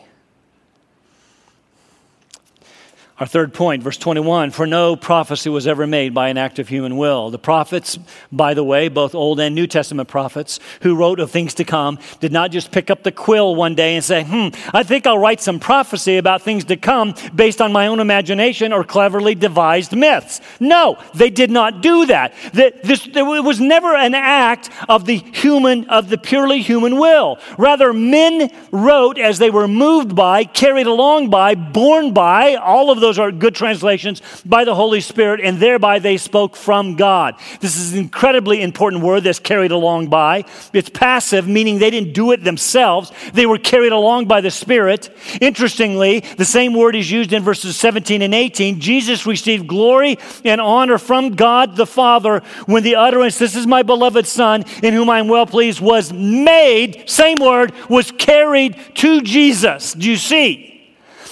Our 3.20 3.26
third 3.26 3.52
point, 3.52 3.82
verse 3.82 3.96
21 3.96 4.52
For 4.52 4.64
no 4.64 4.94
prophecy 4.94 5.50
was 5.50 5.66
ever 5.66 5.88
made 5.88 6.14
by 6.14 6.28
an 6.28 6.38
act 6.38 6.60
of 6.60 6.68
human 6.68 6.96
will. 6.96 7.30
The 7.30 7.38
prophets, 7.38 7.98
by 8.30 8.54
the 8.54 8.62
way, 8.62 8.88
both 8.88 9.12
Old 9.12 9.40
and 9.40 9.56
New 9.56 9.66
Testament 9.66 10.08
prophets, 10.08 10.60
who 10.82 10.94
wrote 10.94 11.18
of 11.18 11.32
things 11.32 11.54
to 11.54 11.64
come, 11.64 11.98
did 12.20 12.30
not 12.30 12.52
just 12.52 12.70
pick 12.70 12.90
up 12.90 13.02
the 13.02 13.10
quill 13.10 13.56
one 13.56 13.74
day 13.74 13.96
and 13.96 14.04
say, 14.04 14.22
Hmm, 14.22 14.48
I 14.72 14.84
think 14.84 15.04
I'll 15.04 15.18
write 15.18 15.40
some 15.40 15.58
prophecy 15.58 16.16
about 16.16 16.42
things 16.42 16.64
to 16.66 16.76
come 16.76 17.14
based 17.34 17.60
on 17.60 17.72
my 17.72 17.88
own 17.88 17.98
imagination 17.98 18.72
or 18.72 18.84
cleverly 18.84 19.34
devised 19.34 19.96
myths. 19.96 20.40
No, 20.60 20.96
they 21.14 21.30
did 21.30 21.50
not 21.50 21.82
do 21.82 22.06
that. 22.06 22.34
It 22.54 23.44
was 23.44 23.60
never 23.60 23.96
an 23.96 24.14
act 24.14 24.70
of 24.88 25.06
the 25.06 25.16
human, 25.16 25.88
of 25.88 26.08
the 26.08 26.18
purely 26.18 26.62
human 26.62 26.98
will. 26.98 27.38
Rather, 27.58 27.92
men 27.92 28.52
wrote 28.70 29.18
as 29.18 29.38
they 29.38 29.50
were 29.50 29.66
moved 29.66 30.14
by, 30.14 30.44
carried 30.44 30.86
along 30.86 31.30
by, 31.30 31.56
borne 31.56 32.12
by, 32.12 32.54
all 32.54 32.92
of 32.92 33.00
those 33.00 33.07
those 33.08 33.18
are 33.18 33.32
good 33.32 33.54
translations, 33.54 34.20
by 34.44 34.64
the 34.64 34.74
Holy 34.74 35.00
Spirit, 35.00 35.40
and 35.40 35.56
thereby 35.56 35.98
they 35.98 36.18
spoke 36.18 36.54
from 36.54 36.94
God. 36.94 37.36
This 37.60 37.78
is 37.78 37.94
an 37.94 37.98
incredibly 38.00 38.60
important 38.60 39.02
word 39.02 39.24
that's 39.24 39.38
carried 39.38 39.70
along 39.70 40.08
by. 40.08 40.44
It's 40.74 40.90
passive, 40.90 41.48
meaning 41.48 41.78
they 41.78 41.88
didn't 41.88 42.12
do 42.12 42.32
it 42.32 42.44
themselves, 42.44 43.10
they 43.32 43.46
were 43.46 43.56
carried 43.56 43.92
along 43.92 44.26
by 44.26 44.42
the 44.42 44.50
Spirit. 44.50 45.08
Interestingly, 45.40 46.20
the 46.20 46.44
same 46.44 46.74
word 46.74 46.94
is 46.94 47.10
used 47.10 47.32
in 47.32 47.42
verses 47.42 47.78
17 47.78 48.20
and 48.20 48.34
18. 48.34 48.78
Jesus 48.78 49.24
received 49.24 49.66
glory 49.66 50.18
and 50.44 50.60
honor 50.60 50.98
from 50.98 51.30
God 51.30 51.76
the 51.76 51.86
Father 51.86 52.40
when 52.66 52.82
the 52.82 52.96
utterance, 52.96 53.38
This 53.38 53.56
is 53.56 53.66
my 53.66 53.82
beloved 53.82 54.26
Son, 54.26 54.66
in 54.82 54.92
whom 54.92 55.08
I 55.08 55.18
am 55.18 55.28
well 55.28 55.46
pleased, 55.46 55.80
was 55.80 56.12
made, 56.12 57.08
same 57.08 57.40
word, 57.40 57.72
was 57.88 58.10
carried 58.10 58.76
to 58.96 59.22
Jesus. 59.22 59.94
Do 59.94 60.10
you 60.10 60.16
see? 60.16 60.77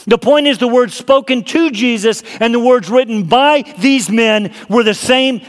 The 0.07 0.19
point 0.19 0.47
is, 0.47 0.59
the 0.59 0.69
words 0.69 0.95
spoken 0.95 1.43
to 1.45 1.71
Jesus 1.71 2.23
and 2.39 2.55
the 2.55 2.61
words 2.61 2.89
written 2.89 3.25
by 3.25 3.63
these 3.79 4.09
men 4.09 4.53
were 4.69 4.85
the 4.85 4.95
same, 4.95 5.41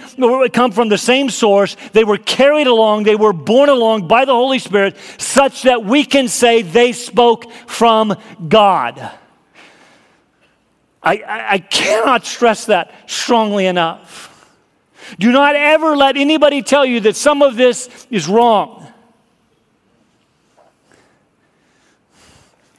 come 0.51 0.71
from 0.71 0.89
the 0.89 0.97
same 0.97 1.29
source. 1.29 1.77
They 1.93 2.03
were 2.03 2.17
carried 2.17 2.65
along, 2.65 3.03
they 3.03 3.15
were 3.15 3.33
borne 3.33 3.69
along 3.69 4.07
by 4.07 4.25
the 4.25 4.33
Holy 4.33 4.57
Spirit, 4.57 4.97
such 5.17 5.63
that 5.63 5.85
we 5.85 6.03
can 6.03 6.27
say 6.27 6.63
they 6.63 6.91
spoke 6.91 7.51
from 7.67 8.15
God. 8.47 8.97
I, 11.03 11.17
I, 11.17 11.53
I 11.53 11.57
cannot 11.59 12.25
stress 12.25 12.65
that 12.65 12.91
strongly 13.05 13.67
enough. 13.67 14.33
Do 15.19 15.31
not 15.31 15.55
ever 15.55 15.95
let 15.95 16.17
anybody 16.17 16.63
tell 16.63 16.85
you 16.85 16.99
that 17.01 17.15
some 17.15 17.41
of 17.41 17.55
this 17.55 18.07
is 18.09 18.27
wrong. 18.27 18.86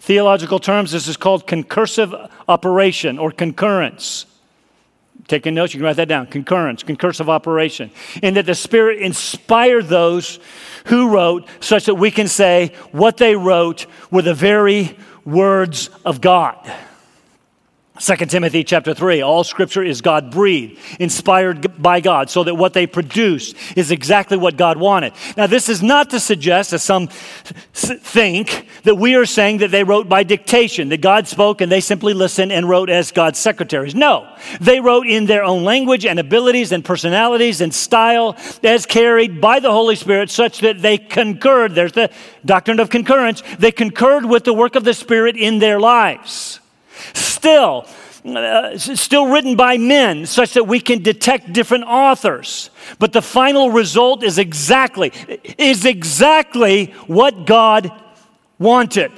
Theological 0.08 0.58
terms, 0.58 0.90
this 0.92 1.06
is 1.06 1.18
called 1.18 1.46
concursive 1.46 2.14
operation 2.48 3.18
or 3.18 3.30
concurrence. 3.30 4.24
Taking 5.26 5.52
notes, 5.52 5.74
you 5.74 5.80
can 5.80 5.84
write 5.84 5.96
that 5.96 6.08
down. 6.08 6.28
Concurrence, 6.28 6.82
concursive 6.82 7.28
operation. 7.28 7.90
In 8.22 8.32
that 8.32 8.46
the 8.46 8.54
Spirit 8.54 9.00
inspired 9.00 9.88
those 9.88 10.40
who 10.86 11.10
wrote 11.10 11.46
such 11.60 11.84
that 11.84 11.96
we 11.96 12.10
can 12.10 12.26
say 12.26 12.72
what 12.90 13.18
they 13.18 13.36
wrote 13.36 13.84
were 14.10 14.22
the 14.22 14.32
very 14.32 14.96
words 15.26 15.90
of 16.06 16.22
God. 16.22 16.56
2 18.00 18.16
Timothy 18.26 18.64
chapter 18.64 18.94
3, 18.94 19.22
all 19.22 19.44
scripture 19.44 19.82
is 19.82 20.00
God 20.00 20.30
breathed, 20.30 20.78
inspired 21.00 21.82
by 21.82 22.00
God, 22.00 22.30
so 22.30 22.44
that 22.44 22.54
what 22.54 22.72
they 22.72 22.86
produce 22.86 23.54
is 23.74 23.90
exactly 23.90 24.36
what 24.36 24.56
God 24.56 24.78
wanted. 24.78 25.12
Now, 25.36 25.46
this 25.46 25.68
is 25.68 25.82
not 25.82 26.10
to 26.10 26.20
suggest, 26.20 26.72
as 26.72 26.82
some 26.82 27.08
think, 27.08 28.68
that 28.84 28.94
we 28.94 29.16
are 29.16 29.26
saying 29.26 29.58
that 29.58 29.70
they 29.70 29.84
wrote 29.84 30.08
by 30.08 30.22
dictation, 30.22 30.88
that 30.90 31.00
God 31.00 31.26
spoke 31.26 31.60
and 31.60 31.70
they 31.70 31.80
simply 31.80 32.14
listened 32.14 32.52
and 32.52 32.68
wrote 32.68 32.88
as 32.88 33.10
God's 33.10 33.38
secretaries. 33.38 33.94
No, 33.94 34.32
they 34.60 34.80
wrote 34.80 35.06
in 35.06 35.26
their 35.26 35.42
own 35.42 35.64
language 35.64 36.06
and 36.06 36.18
abilities 36.18 36.72
and 36.72 36.84
personalities 36.84 37.60
and 37.60 37.74
style 37.74 38.36
as 38.62 38.86
carried 38.86 39.40
by 39.40 39.58
the 39.60 39.72
Holy 39.72 39.96
Spirit, 39.96 40.30
such 40.30 40.60
that 40.60 40.82
they 40.82 40.98
concurred. 40.98 41.74
There's 41.74 41.92
the 41.92 42.10
doctrine 42.44 42.80
of 42.80 42.90
concurrence. 42.90 43.42
They 43.58 43.72
concurred 43.72 44.24
with 44.24 44.44
the 44.44 44.54
work 44.54 44.76
of 44.76 44.84
the 44.84 44.94
Spirit 44.94 45.36
in 45.36 45.58
their 45.58 45.80
lives. 45.80 46.60
Still, 47.14 47.86
uh, 48.24 48.76
still 48.78 49.26
written 49.26 49.56
by 49.56 49.78
men, 49.78 50.26
such 50.26 50.54
that 50.54 50.64
we 50.64 50.80
can 50.80 51.02
detect 51.02 51.52
different 51.52 51.84
authors. 51.84 52.70
But 52.98 53.12
the 53.12 53.22
final 53.22 53.70
result 53.70 54.22
is 54.22 54.38
exactly, 54.38 55.12
is 55.58 55.84
exactly 55.84 56.86
what 57.06 57.46
God 57.46 57.92
wanted. 58.58 59.12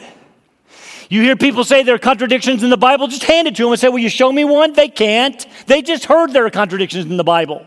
You 1.08 1.22
hear 1.22 1.34
people 1.34 1.64
say 1.64 1.82
there 1.82 1.96
are 1.96 1.98
contradictions 1.98 2.62
in 2.62 2.70
the 2.70 2.76
Bible, 2.76 3.08
just 3.08 3.24
hand 3.24 3.48
it 3.48 3.56
to 3.56 3.64
them 3.64 3.72
and 3.72 3.80
say, 3.80 3.88
Will 3.88 3.98
you 3.98 4.08
show 4.08 4.30
me 4.30 4.44
one? 4.44 4.74
They 4.74 4.88
can't. 4.88 5.44
They 5.66 5.82
just 5.82 6.04
heard 6.04 6.32
there 6.32 6.46
are 6.46 6.50
contradictions 6.50 7.06
in 7.06 7.16
the 7.16 7.24
Bible. 7.24 7.66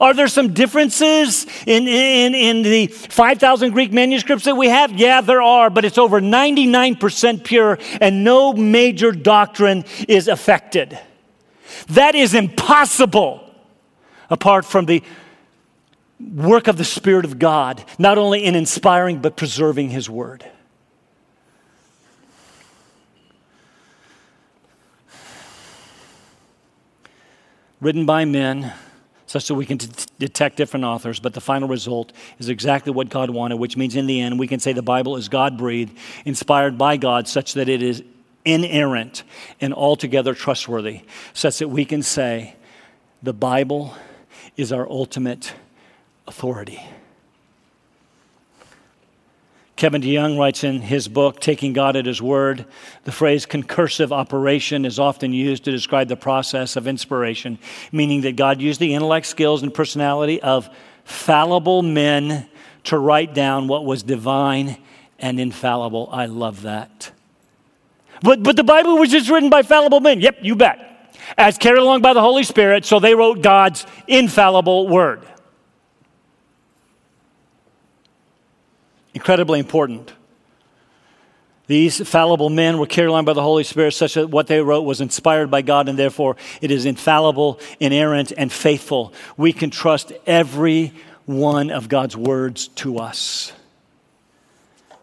Are 0.00 0.14
there 0.14 0.28
some 0.28 0.54
differences 0.54 1.46
in, 1.66 1.86
in, 1.86 2.34
in 2.34 2.62
the 2.62 2.86
5,000 2.86 3.70
Greek 3.72 3.92
manuscripts 3.92 4.44
that 4.44 4.56
we 4.56 4.68
have? 4.68 4.92
Yeah, 4.92 5.20
there 5.20 5.42
are, 5.42 5.70
but 5.70 5.84
it's 5.84 5.98
over 5.98 6.20
99% 6.20 7.44
pure 7.44 7.78
and 8.00 8.24
no 8.24 8.52
major 8.52 9.12
doctrine 9.12 9.84
is 10.08 10.28
affected. 10.28 10.98
That 11.88 12.14
is 12.14 12.34
impossible 12.34 13.48
apart 14.30 14.64
from 14.64 14.86
the 14.86 15.02
work 16.20 16.68
of 16.68 16.76
the 16.76 16.84
Spirit 16.84 17.24
of 17.24 17.38
God, 17.38 17.84
not 17.98 18.18
only 18.18 18.44
in 18.44 18.54
inspiring 18.54 19.20
but 19.20 19.36
preserving 19.36 19.90
His 19.90 20.08
Word. 20.08 20.48
Written 27.80 28.06
by 28.06 28.24
men, 28.24 28.72
such 29.32 29.48
that 29.48 29.54
we 29.54 29.64
can 29.64 29.78
detect 30.18 30.58
different 30.58 30.84
authors, 30.84 31.18
but 31.18 31.32
the 31.32 31.40
final 31.40 31.66
result 31.66 32.12
is 32.38 32.50
exactly 32.50 32.92
what 32.92 33.08
God 33.08 33.30
wanted, 33.30 33.56
which 33.56 33.78
means 33.78 33.96
in 33.96 34.06
the 34.06 34.20
end, 34.20 34.38
we 34.38 34.46
can 34.46 34.60
say 34.60 34.74
the 34.74 34.82
Bible 34.82 35.16
is 35.16 35.30
God 35.30 35.56
breathed, 35.56 35.96
inspired 36.26 36.76
by 36.76 36.98
God, 36.98 37.26
such 37.26 37.54
that 37.54 37.66
it 37.66 37.82
is 37.82 38.02
inerrant 38.44 39.22
and 39.58 39.72
altogether 39.72 40.34
trustworthy, 40.34 41.00
such 41.32 41.60
that 41.60 41.68
we 41.68 41.86
can 41.86 42.02
say 42.02 42.56
the 43.22 43.32
Bible 43.32 43.94
is 44.58 44.70
our 44.70 44.86
ultimate 44.86 45.54
authority. 46.28 46.82
Kevin 49.82 50.00
DeYoung 50.00 50.38
writes 50.38 50.62
in 50.62 50.80
his 50.80 51.08
book, 51.08 51.40
Taking 51.40 51.72
God 51.72 51.96
at 51.96 52.06
His 52.06 52.22
Word, 52.22 52.66
the 53.02 53.10
phrase 53.10 53.46
concursive 53.46 54.12
operation 54.12 54.84
is 54.84 55.00
often 55.00 55.32
used 55.32 55.64
to 55.64 55.72
describe 55.72 56.06
the 56.06 56.14
process 56.14 56.76
of 56.76 56.86
inspiration, 56.86 57.58
meaning 57.90 58.20
that 58.20 58.36
God 58.36 58.60
used 58.60 58.78
the 58.78 58.94
intellect, 58.94 59.26
skills, 59.26 59.60
and 59.60 59.74
personality 59.74 60.40
of 60.40 60.70
fallible 61.02 61.82
men 61.82 62.48
to 62.84 62.96
write 62.96 63.34
down 63.34 63.66
what 63.66 63.84
was 63.84 64.04
divine 64.04 64.76
and 65.18 65.40
infallible. 65.40 66.08
I 66.12 66.26
love 66.26 66.62
that. 66.62 67.10
But, 68.22 68.44
but 68.44 68.54
the 68.54 68.62
Bible 68.62 68.98
was 68.98 69.10
just 69.10 69.28
written 69.28 69.50
by 69.50 69.62
fallible 69.62 69.98
men. 69.98 70.20
Yep, 70.20 70.38
you 70.42 70.54
bet. 70.54 71.12
As 71.36 71.58
carried 71.58 71.80
along 71.80 72.02
by 72.02 72.12
the 72.12 72.20
Holy 72.20 72.44
Spirit, 72.44 72.84
so 72.84 73.00
they 73.00 73.16
wrote 73.16 73.42
God's 73.42 73.84
infallible 74.06 74.86
word. 74.86 75.26
Incredibly 79.22 79.60
important. 79.60 80.12
These 81.68 82.08
fallible 82.08 82.50
men 82.50 82.78
were 82.78 82.88
carried 82.88 83.06
along 83.06 83.24
by 83.24 83.34
the 83.34 83.42
Holy 83.42 83.62
Spirit, 83.62 83.92
such 83.92 84.14
that 84.14 84.30
what 84.30 84.48
they 84.48 84.60
wrote 84.60 84.82
was 84.82 85.00
inspired 85.00 85.48
by 85.48 85.62
God, 85.62 85.88
and 85.88 85.96
therefore 85.96 86.36
it 86.60 86.72
is 86.72 86.86
infallible, 86.86 87.60
inerrant, 87.78 88.32
and 88.36 88.52
faithful. 88.52 89.12
We 89.36 89.52
can 89.52 89.70
trust 89.70 90.10
every 90.26 90.92
one 91.24 91.70
of 91.70 91.88
God's 91.88 92.16
words 92.16 92.66
to 92.66 92.98
us. 92.98 93.52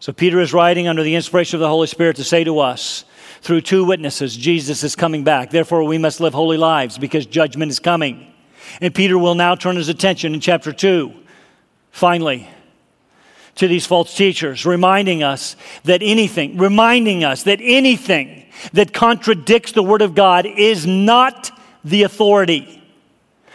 So 0.00 0.12
Peter 0.12 0.38
is 0.38 0.52
writing 0.52 0.86
under 0.86 1.02
the 1.02 1.14
inspiration 1.14 1.56
of 1.56 1.60
the 1.60 1.68
Holy 1.68 1.86
Spirit 1.86 2.16
to 2.16 2.24
say 2.24 2.44
to 2.44 2.58
us, 2.58 3.06
through 3.40 3.62
two 3.62 3.86
witnesses, 3.86 4.36
Jesus 4.36 4.84
is 4.84 4.94
coming 4.94 5.24
back. 5.24 5.48
Therefore, 5.48 5.82
we 5.84 5.96
must 5.96 6.20
live 6.20 6.34
holy 6.34 6.58
lives 6.58 6.98
because 6.98 7.24
judgment 7.24 7.70
is 7.70 7.78
coming. 7.78 8.30
And 8.82 8.94
Peter 8.94 9.16
will 9.16 9.34
now 9.34 9.54
turn 9.54 9.76
his 9.76 9.88
attention 9.88 10.34
in 10.34 10.40
chapter 10.40 10.74
2, 10.74 11.10
finally, 11.90 12.50
to 13.56 13.68
these 13.68 13.86
false 13.86 14.16
teachers, 14.16 14.64
reminding 14.64 15.22
us 15.22 15.56
that 15.84 16.02
anything, 16.02 16.56
reminding 16.58 17.24
us 17.24 17.42
that 17.44 17.60
anything 17.62 18.44
that 18.72 18.92
contradicts 18.92 19.72
the 19.72 19.82
Word 19.82 20.02
of 20.02 20.14
God 20.14 20.46
is 20.46 20.86
not 20.86 21.50
the 21.84 22.02
authority. 22.02 22.76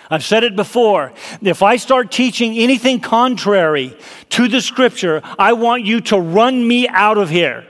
I've 0.10 0.24
said 0.24 0.44
it 0.44 0.56
before. 0.56 1.14
If 1.42 1.64
I 1.64 1.78
start 1.78 2.12
teaching 2.12 2.58
anything 2.58 3.00
contrary 3.00 3.98
to 4.30 4.48
the 4.48 4.62
Scripture, 4.62 5.22
I 5.40 5.54
want 5.54 5.84
you 5.84 6.02
to 6.02 6.20
run 6.20 6.68
me 6.68 6.88
out 6.88 7.18
of 7.18 7.30
here. 7.30 7.66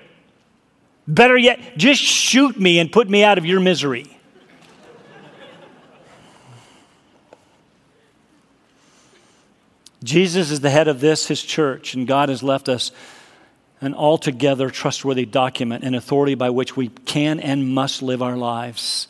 Better 1.07 1.37
yet, 1.37 1.77
just 1.77 2.01
shoot 2.01 2.59
me 2.59 2.79
and 2.79 2.91
put 2.91 3.09
me 3.09 3.23
out 3.23 3.37
of 3.37 3.45
your 3.45 3.59
misery. 3.59 4.14
Jesus 10.05 10.51
is 10.51 10.59
the 10.59 10.69
head 10.69 10.87
of 10.87 10.99
this, 10.99 11.27
his 11.27 11.41
church, 11.41 11.95
and 11.95 12.07
God 12.07 12.29
has 12.29 12.43
left 12.43 12.69
us 12.69 12.91
an 13.81 13.95
altogether 13.95 14.69
trustworthy 14.69 15.25
document, 15.25 15.83
an 15.83 15.95
authority 15.95 16.35
by 16.35 16.51
which 16.51 16.77
we 16.77 16.89
can 16.89 17.39
and 17.39 17.73
must 17.73 18.01
live 18.01 18.21
our 18.21 18.37
lives. 18.37 19.07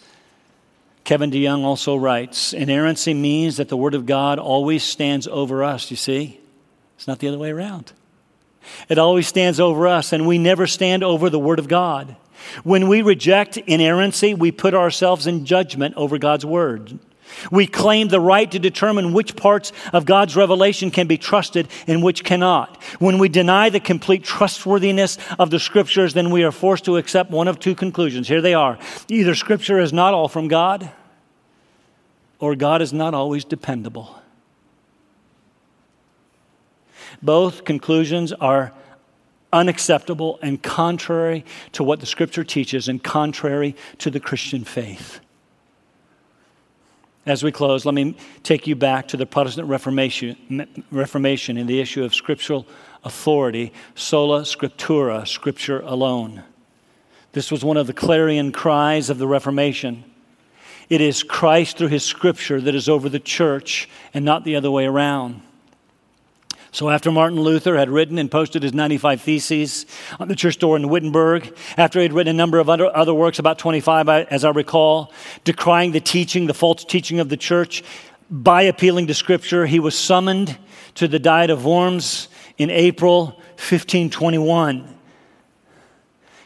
Kevin 1.03 1.31
DeYoung 1.31 1.63
also 1.63 1.95
writes 1.95 2.53
Inerrancy 2.53 3.13
means 3.13 3.58
that 3.58 3.67
the 3.67 3.77
Word 3.77 3.93
of 3.93 4.05
God 4.05 4.39
always 4.39 4.84
stands 4.84 5.27
over 5.27 5.63
us, 5.63 5.91
you 5.91 5.97
see? 5.97 6.39
It's 6.95 7.08
not 7.08 7.19
the 7.19 7.27
other 7.27 7.38
way 7.38 7.51
around. 7.51 7.91
It 8.88 8.97
always 8.97 9.27
stands 9.27 9.60
over 9.60 9.88
us, 9.88 10.13
and 10.13 10.25
we 10.25 10.38
never 10.38 10.65
stand 10.65 11.03
over 11.03 11.29
the 11.29 11.38
Word 11.38 11.60
of 11.60 11.67
God. 11.67 12.15
When 12.63 12.88
we 12.88 13.01
reject 13.01 13.58
inerrancy, 13.58 14.34
we 14.34 14.51
put 14.51 14.73
ourselves 14.73 15.27
in 15.27 15.45
judgment 15.45 15.95
over 15.95 16.17
God's 16.17 16.45
Word. 16.45 16.97
We 17.51 17.67
claim 17.67 18.07
the 18.07 18.19
right 18.19 18.49
to 18.51 18.59
determine 18.59 19.13
which 19.13 19.35
parts 19.35 19.71
of 19.93 20.05
God's 20.05 20.35
revelation 20.35 20.91
can 20.91 21.07
be 21.07 21.17
trusted 21.17 21.67
and 21.87 22.03
which 22.03 22.23
cannot. 22.23 22.81
When 22.99 23.17
we 23.17 23.29
deny 23.29 23.69
the 23.69 23.79
complete 23.79 24.23
trustworthiness 24.23 25.17
of 25.37 25.49
the 25.49 25.59
scriptures, 25.59 26.13
then 26.13 26.31
we 26.31 26.43
are 26.43 26.51
forced 26.51 26.85
to 26.85 26.97
accept 26.97 27.31
one 27.31 27.47
of 27.47 27.59
two 27.59 27.75
conclusions. 27.75 28.27
Here 28.27 28.41
they 28.41 28.53
are 28.53 28.77
either 29.07 29.35
scripture 29.35 29.79
is 29.79 29.93
not 29.93 30.13
all 30.13 30.27
from 30.27 30.47
God, 30.47 30.91
or 32.39 32.55
God 32.55 32.81
is 32.81 32.93
not 32.93 33.13
always 33.13 33.45
dependable. 33.45 34.21
Both 37.21 37.63
conclusions 37.63 38.33
are 38.33 38.73
unacceptable 39.53 40.37
and 40.41 40.61
contrary 40.61 41.45
to 41.71 41.83
what 41.83 41.99
the 41.99 42.05
scripture 42.05 42.43
teaches 42.43 42.87
and 42.87 43.01
contrary 43.01 43.75
to 43.99 44.11
the 44.11 44.19
Christian 44.19 44.63
faith. 44.63 45.21
As 47.25 47.43
we 47.43 47.51
close, 47.51 47.85
let 47.85 47.95
me 47.95 48.15
take 48.43 48.67
you 48.67 48.75
back 48.75 49.07
to 49.07 49.17
the 49.17 49.25
Protestant 49.25 49.67
Reformation, 49.67 50.67
Reformation 50.91 51.57
in 51.57 51.65
the 51.65 51.79
issue 51.79 52.03
of 52.03 52.13
scriptural 52.13 52.67
authority, 53.03 53.73
sola 53.95 54.41
scriptura, 54.41 55.27
scripture 55.27 55.79
alone. 55.81 56.43
This 57.31 57.51
was 57.51 57.65
one 57.65 57.77
of 57.77 57.88
the 57.88 57.93
clarion 57.93 58.51
cries 58.51 59.09
of 59.09 59.17
the 59.17 59.27
Reformation. 59.27 60.03
It 60.88 61.01
is 61.01 61.23
Christ 61.23 61.77
through 61.77 61.88
his 61.88 62.03
scripture 62.05 62.61
that 62.61 62.75
is 62.75 62.88
over 62.88 63.09
the 63.09 63.19
church 63.19 63.89
and 64.13 64.23
not 64.23 64.43
the 64.43 64.55
other 64.55 64.69
way 64.69 64.85
around. 64.85 65.41
So, 66.75 66.89
after 66.89 67.09
Martin 67.09 67.39
Luther 67.39 67.77
had 67.77 67.89
written 67.89 68.17
and 68.17 68.29
posted 68.29 68.61
his 68.61 68.73
95 68.73 69.21
Theses 69.21 69.85
on 70.19 70.27
the 70.27 70.35
church 70.35 70.57
door 70.57 70.75
in 70.75 70.89
Wittenberg, 70.89 71.57
after 71.77 71.99
he 71.99 72.03
had 72.03 72.11
written 72.11 72.35
a 72.35 72.38
number 72.38 72.59
of 72.59 72.69
other, 72.69 72.93
other 72.93 73.13
works, 73.13 73.39
about 73.39 73.57
25 73.57 74.09
as 74.09 74.43
I 74.43 74.49
recall, 74.49 75.13
decrying 75.45 75.93
the 75.93 76.01
teaching, 76.01 76.47
the 76.47 76.53
false 76.53 76.83
teaching 76.83 77.21
of 77.21 77.29
the 77.29 77.38
church, 77.38 77.81
by 78.29 78.63
appealing 78.63 79.07
to 79.07 79.13
Scripture, 79.13 79.65
he 79.65 79.79
was 79.79 79.97
summoned 79.97 80.57
to 80.95 81.07
the 81.07 81.17
Diet 81.17 81.49
of 81.49 81.63
Worms 81.63 82.27
in 82.57 82.69
April 82.69 83.27
1521. 83.55 84.97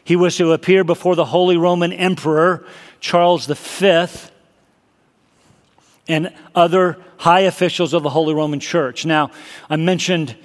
He 0.04 0.16
was 0.16 0.38
to 0.38 0.54
appear 0.54 0.84
before 0.84 1.16
the 1.16 1.26
Holy 1.26 1.58
Roman 1.58 1.92
Emperor 1.92 2.68
Charles 3.00 3.48
V 3.48 4.06
and 6.10 6.34
other 6.56 6.98
high 7.18 7.42
officials 7.42 7.94
of 7.94 8.04
the 8.04 8.10
Holy 8.10 8.34
Roman 8.34 8.60
Church. 8.60 9.06
Now, 9.06 9.32
I 9.70 9.78
mentioned 9.78 10.36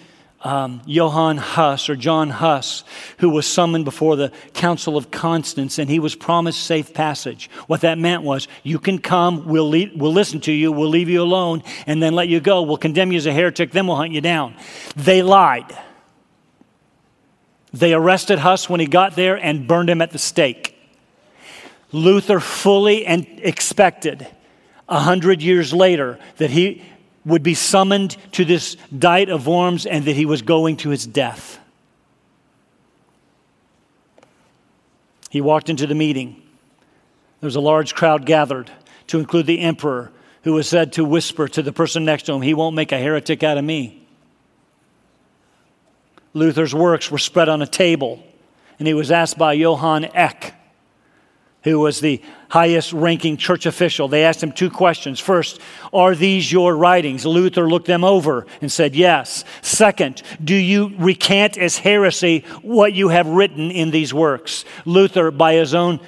um, 0.43 0.83
Johann 0.85 1.39
Huss 1.39 1.89
or 1.89 1.97
John 1.97 2.29
Huss, 2.29 2.85
who 3.19 3.31
was 3.31 3.47
summoned 3.47 3.87
before 3.87 4.15
the 4.15 4.31
Council 4.53 4.97
of 4.97 5.11
Constance, 5.11 5.79
and 5.79 5.89
he 5.89 5.99
was 5.99 6.15
promised 6.15 6.63
safe 6.63 6.93
passage. 6.93 7.49
What 7.67 7.81
that 7.81 7.97
meant 7.97 8.23
was, 8.23 8.47
you 8.63 8.79
can 8.79 8.99
come, 8.99 9.47
we'll, 9.47 9.71
we'll 9.71 10.13
listen 10.13 10.41
to 10.43 10.53
you, 10.53 10.71
we'll 10.71 10.91
leave 10.91 11.09
you 11.09 11.23
alone, 11.23 11.63
and 11.87 12.03
then 12.03 12.13
let 12.13 12.29
you 12.29 12.41
go. 12.41 12.63
We'll 12.63 12.77
condemn 12.77 13.11
you 13.11 13.17
as 13.17 13.27
a 13.27 13.33
heretic, 13.33 13.71
then 13.71 13.87
we'll 13.87 13.97
hunt 13.97 14.13
you 14.13 14.21
down. 14.21 14.55
They 14.95 15.23
lied. 15.23 15.77
They 17.73 17.95
arrested 17.95 18.39
Huss 18.39 18.69
when 18.69 18.81
he 18.81 18.87
got 18.87 19.17
there 19.17 19.37
and 19.37 19.67
burned 19.67 19.89
him 19.89 20.03
at 20.03 20.11
the 20.11 20.19
stake. 20.19 20.77
Luther 21.91 22.39
fully 22.39 23.07
and 23.07 23.27
expected 23.43 24.27
a 24.89 25.01
hundred 25.01 25.43
years 25.43 25.73
later 25.73 26.19
that 26.37 26.51
he 26.51 26.83
would 27.25 27.43
be 27.43 27.55
summoned 27.55 28.17
to 28.33 28.45
this 28.45 28.77
diet 28.97 29.29
of 29.29 29.47
worms 29.47 29.87
and 29.87 30.05
that 30.05 30.17
he 30.17 30.27
was 30.27 30.43
going 30.43 30.77
to 30.79 30.91
his 30.91 31.07
death. 31.07 31.59
He 35.31 35.41
walked 35.41 35.69
into 35.69 35.87
the 35.87 35.95
meeting. 35.95 36.43
There 37.41 37.47
was 37.47 37.57
a 37.57 37.61
large 37.61 37.95
crowd 37.95 38.27
gathered 38.27 38.71
to 39.09 39.19
include 39.19 39.47
the 39.47 39.61
emperor, 39.61 40.13
who 40.43 40.53
was 40.53 40.69
said 40.69 40.93
to 40.95 41.05
whisper 41.05 41.49
to 41.49 41.63
the 41.63 41.73
person 41.73 42.05
next 42.05 42.25
to 42.25 42.35
him, 42.35 42.43
He 42.43 42.55
won't 42.55 42.77
make 42.77 42.93
a 42.93 42.99
heretic 42.99 43.43
out 43.43 43.59
of 43.59 43.65
me. 43.65 44.07
Luther's 46.35 46.75
works 46.75 47.11
were 47.11 47.19
spread 47.19 47.49
on 47.49 47.63
a 47.63 47.67
table, 47.67 48.23
and 48.79 48.87
he 48.87 48.95
was 48.95 49.11
asked 49.11 49.39
by 49.39 49.55
Johann 49.55 50.05
Eck 50.15 50.54
who 51.65 51.81
was 51.81 52.01
the 52.01 52.23
highest 52.51 52.93
ranking 52.93 53.37
church 53.37 53.67
official. 53.67 54.07
They 54.07 54.25
asked 54.25 54.43
him 54.43 54.53
two 54.53 54.71
questions. 54.71 55.19
First, 55.19 55.61
are 55.93 56.15
these 56.15 56.53
your 56.53 56.77
writings? 56.77 57.27
Luther 57.27 57.69
looked 57.69 57.87
them 57.87 58.05
over 58.05 58.47
and 58.61 58.71
said, 58.71 58.95
yes. 58.95 59.45
Second, 59.63 60.23
do 60.43 60.55
you 60.55 60.93
recant 60.99 61.59
as 61.59 61.79
heresy 61.79 62.45
what 62.63 62.93
you 62.93 63.09
have 63.09 63.27
written 63.27 63.71
in 63.71 63.91
these 63.91 64.15
works? 64.15 64.65
Luther, 64.85 65.31
by 65.31 65.55
his 65.55 65.75
own 65.75 66.01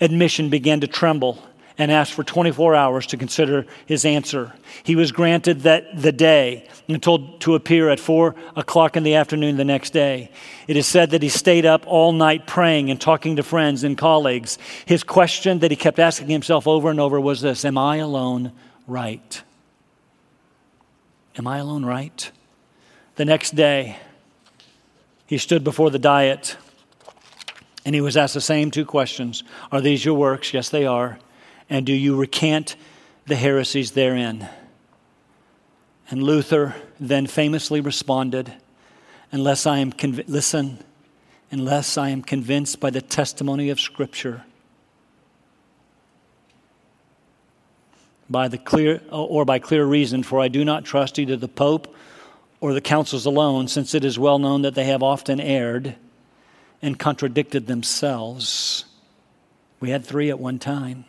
admission, 0.00 0.48
began 0.48 0.80
to 0.80 0.86
tremble 0.88 1.42
and 1.78 1.90
asked 1.90 2.12
for 2.12 2.24
24 2.24 2.74
hours 2.74 3.06
to 3.08 3.16
consider 3.16 3.66
his 3.86 4.04
answer. 4.04 4.52
He 4.82 4.96
was 4.96 5.12
granted 5.12 5.60
that 5.60 6.00
the 6.00 6.12
day 6.12 6.68
and 6.88 7.02
told 7.02 7.40
to 7.42 7.54
appear 7.54 7.88
at 7.88 8.00
4 8.00 8.34
o'clock 8.56 8.96
in 8.96 9.02
the 9.02 9.14
afternoon 9.14 9.56
the 9.56 9.64
next 9.64 9.90
day. 9.90 10.30
It 10.66 10.76
is 10.76 10.86
said 10.86 11.10
that 11.10 11.22
he 11.22 11.28
stayed 11.28 11.66
up 11.66 11.84
all 11.86 12.12
night 12.12 12.46
praying 12.46 12.90
and 12.90 13.00
talking 13.00 13.36
to 13.36 13.42
friends 13.42 13.84
and 13.84 13.96
colleagues. 13.96 14.58
His 14.86 15.02
question 15.02 15.60
that 15.60 15.70
he 15.70 15.76
kept 15.76 15.98
asking 15.98 16.28
himself 16.28 16.66
over 16.66 16.90
and 16.90 17.00
over 17.00 17.20
was 17.20 17.40
this 17.40 17.64
Am 17.64 17.78
I 17.78 17.96
alone 17.96 18.52
right? 18.86 19.42
Am 21.36 21.46
I 21.46 21.58
alone 21.58 21.84
right? 21.84 22.30
The 23.16 23.24
next 23.24 23.54
day, 23.54 23.96
he 25.26 25.38
stood 25.38 25.64
before 25.64 25.90
the 25.90 25.98
Diet 25.98 26.56
and 27.84 27.94
he 27.94 28.00
was 28.00 28.16
asked 28.16 28.34
the 28.34 28.40
same 28.40 28.70
two 28.70 28.84
questions 28.84 29.42
Are 29.70 29.80
these 29.80 30.04
your 30.04 30.14
works? 30.14 30.52
Yes, 30.52 30.68
they 30.68 30.86
are. 30.86 31.18
And 31.68 31.86
do 31.86 31.92
you 31.92 32.16
recant 32.16 32.76
the 33.26 33.36
heresies 33.36 33.92
therein? 33.92 34.48
And 36.10 36.22
Luther 36.22 36.74
then 37.00 37.26
famously 37.26 37.80
responded, 37.80 38.52
Unless 39.30 39.66
I 39.66 39.78
am 39.78 39.92
conv- 39.92 40.24
listen, 40.28 40.78
unless 41.50 41.96
I 41.96 42.10
am 42.10 42.22
convinced 42.22 42.80
by 42.80 42.90
the 42.90 43.00
testimony 43.00 43.70
of 43.70 43.80
Scripture, 43.80 44.44
by 48.28 48.48
the 48.48 48.58
clear 48.58 49.00
or 49.10 49.44
by 49.44 49.58
clear 49.58 49.84
reason, 49.84 50.22
for 50.22 50.40
I 50.40 50.48
do 50.48 50.64
not 50.64 50.84
trust 50.84 51.18
either 51.18 51.36
the 51.36 51.48
Pope 51.48 51.94
or 52.60 52.74
the 52.74 52.80
councils 52.80 53.26
alone, 53.26 53.68
since 53.68 53.94
it 53.94 54.04
is 54.04 54.18
well 54.18 54.38
known 54.38 54.62
that 54.62 54.74
they 54.74 54.84
have 54.84 55.02
often 55.02 55.40
erred 55.40 55.96
and 56.80 56.98
contradicted 56.98 57.66
themselves. 57.66 58.84
We 59.80 59.90
had 59.90 60.04
three 60.04 60.30
at 60.30 60.38
one 60.38 60.58
time. 60.58 61.06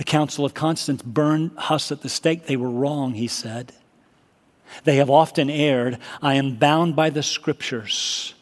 The 0.00 0.04
Council 0.04 0.46
of 0.46 0.54
Constance 0.54 1.02
burned 1.02 1.50
Huss 1.58 1.92
at 1.92 2.00
the 2.00 2.08
stake. 2.08 2.46
They 2.46 2.56
were 2.56 2.70
wrong, 2.70 3.12
he 3.12 3.26
said. 3.26 3.74
They 4.84 4.96
have 4.96 5.10
often 5.10 5.50
erred. 5.50 5.98
I 6.22 6.36
am 6.36 6.56
bound 6.56 6.96
by 6.96 7.10
the 7.10 7.22
scriptures. 7.22 8.32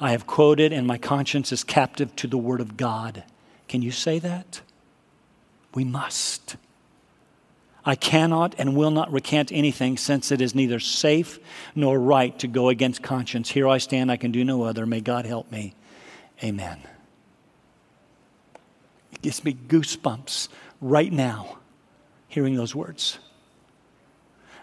I 0.00 0.10
have 0.10 0.26
quoted, 0.26 0.72
and 0.72 0.84
my 0.84 0.98
conscience 0.98 1.52
is 1.52 1.62
captive 1.62 2.16
to 2.16 2.26
the 2.26 2.36
word 2.36 2.60
of 2.60 2.76
God. 2.76 3.22
Can 3.68 3.80
you 3.80 3.92
say 3.92 4.18
that? 4.18 4.60
We 5.72 5.84
must. 5.84 6.56
I 7.84 7.94
cannot 7.94 8.56
and 8.58 8.74
will 8.74 8.90
not 8.90 9.12
recant 9.12 9.52
anything 9.52 9.96
since 9.96 10.32
it 10.32 10.40
is 10.40 10.52
neither 10.52 10.80
safe 10.80 11.38
nor 11.76 11.96
right 11.96 12.36
to 12.40 12.48
go 12.48 12.70
against 12.70 13.04
conscience. 13.04 13.50
Here 13.50 13.68
I 13.68 13.78
stand, 13.78 14.10
I 14.10 14.16
can 14.16 14.32
do 14.32 14.44
no 14.44 14.64
other. 14.64 14.84
May 14.84 15.00
God 15.00 15.26
help 15.26 15.48
me. 15.52 15.76
Amen. 16.42 16.80
It 19.12 19.22
gives 19.22 19.44
me 19.44 19.54
goosebumps 19.68 20.48
right 20.82 21.12
now 21.12 21.58
hearing 22.28 22.56
those 22.56 22.74
words. 22.74 23.18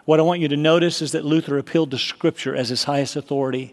What 0.06 0.20
I 0.20 0.24
want 0.24 0.42
you 0.42 0.48
to 0.50 0.58
notice 0.58 1.02
is 1.02 1.14
that 1.14 1.24
Luther 1.24 1.58
appealed 1.58 1.92
to 1.92 1.98
Scripture 1.98 2.56
as 2.56 2.70
his 2.70 2.84
highest 2.84 3.16
authority. 3.16 3.72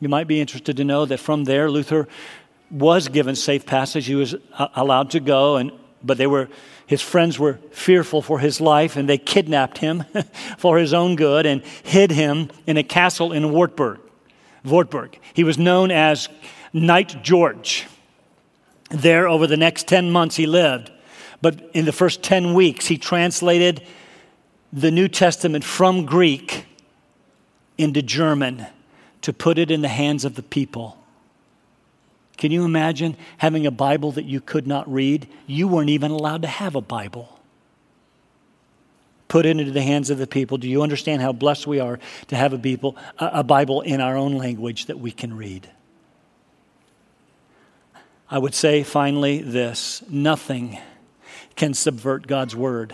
You 0.00 0.08
might 0.08 0.26
be 0.26 0.40
interested 0.40 0.76
to 0.78 0.84
know 0.84 1.04
that 1.04 1.18
from 1.18 1.44
there, 1.44 1.70
Luther 1.70 2.08
was 2.70 3.08
given 3.08 3.36
safe 3.36 3.66
passage. 3.66 4.06
He 4.06 4.14
was 4.14 4.34
allowed 4.74 5.10
to 5.10 5.20
go, 5.20 5.56
and, 5.56 5.72
but 6.02 6.18
they 6.18 6.26
were, 6.26 6.48
his 6.86 7.02
friends 7.02 7.38
were 7.38 7.54
fearful 7.72 8.22
for 8.22 8.38
his 8.38 8.60
life, 8.60 8.96
and 8.96 9.08
they 9.08 9.18
kidnapped 9.18 9.78
him 9.78 10.04
for 10.58 10.78
his 10.78 10.94
own 10.94 11.16
good 11.16 11.46
and 11.46 11.62
hid 11.82 12.10
him 12.10 12.48
in 12.66 12.76
a 12.76 12.84
castle 12.84 13.32
in 13.32 13.50
Wartburg. 13.52 13.98
Wartburg. 14.64 15.18
He 15.34 15.44
was 15.44 15.58
known 15.58 15.90
as 15.90 16.28
Knight 16.72 17.22
George. 17.22 17.86
There, 18.90 19.26
over 19.26 19.46
the 19.46 19.56
next 19.56 19.88
10 19.88 20.10
months, 20.10 20.36
he 20.36 20.46
lived. 20.46 20.92
But 21.42 21.70
in 21.74 21.84
the 21.84 21.92
first 21.92 22.22
10 22.22 22.54
weeks, 22.54 22.86
he 22.86 22.96
translated 22.96 23.82
the 24.72 24.90
New 24.90 25.08
Testament 25.08 25.64
from 25.64 26.06
Greek 26.06 26.64
into 27.76 28.00
German 28.00 28.66
to 29.22 29.32
put 29.32 29.58
it 29.58 29.70
in 29.70 29.82
the 29.82 29.88
hands 29.88 30.24
of 30.24 30.36
the 30.36 30.42
people. 30.42 30.96
Can 32.38 32.52
you 32.52 32.64
imagine 32.64 33.16
having 33.38 33.66
a 33.66 33.70
Bible 33.70 34.12
that 34.12 34.24
you 34.24 34.40
could 34.40 34.66
not 34.66 34.90
read? 34.90 35.28
You 35.46 35.68
weren't 35.68 35.90
even 35.90 36.10
allowed 36.10 36.42
to 36.42 36.48
have 36.48 36.74
a 36.74 36.80
Bible. 36.80 37.40
Put 39.28 39.46
it 39.46 39.50
into 39.50 39.72
the 39.72 39.82
hands 39.82 40.10
of 40.10 40.18
the 40.18 40.26
people. 40.26 40.58
Do 40.58 40.68
you 40.68 40.82
understand 40.82 41.22
how 41.22 41.32
blessed 41.32 41.66
we 41.66 41.80
are 41.80 41.98
to 42.28 42.36
have 42.36 42.52
a, 42.52 42.58
people, 42.58 42.96
a 43.18 43.42
Bible 43.42 43.80
in 43.80 44.00
our 44.00 44.16
own 44.16 44.36
language 44.36 44.86
that 44.86 44.98
we 44.98 45.10
can 45.10 45.36
read? 45.36 45.68
I 48.30 48.38
would 48.38 48.54
say 48.54 48.82
finally 48.82 49.42
this 49.42 50.02
nothing 50.08 50.78
can 51.62 51.74
subvert 51.74 52.26
God's 52.26 52.56
word. 52.56 52.92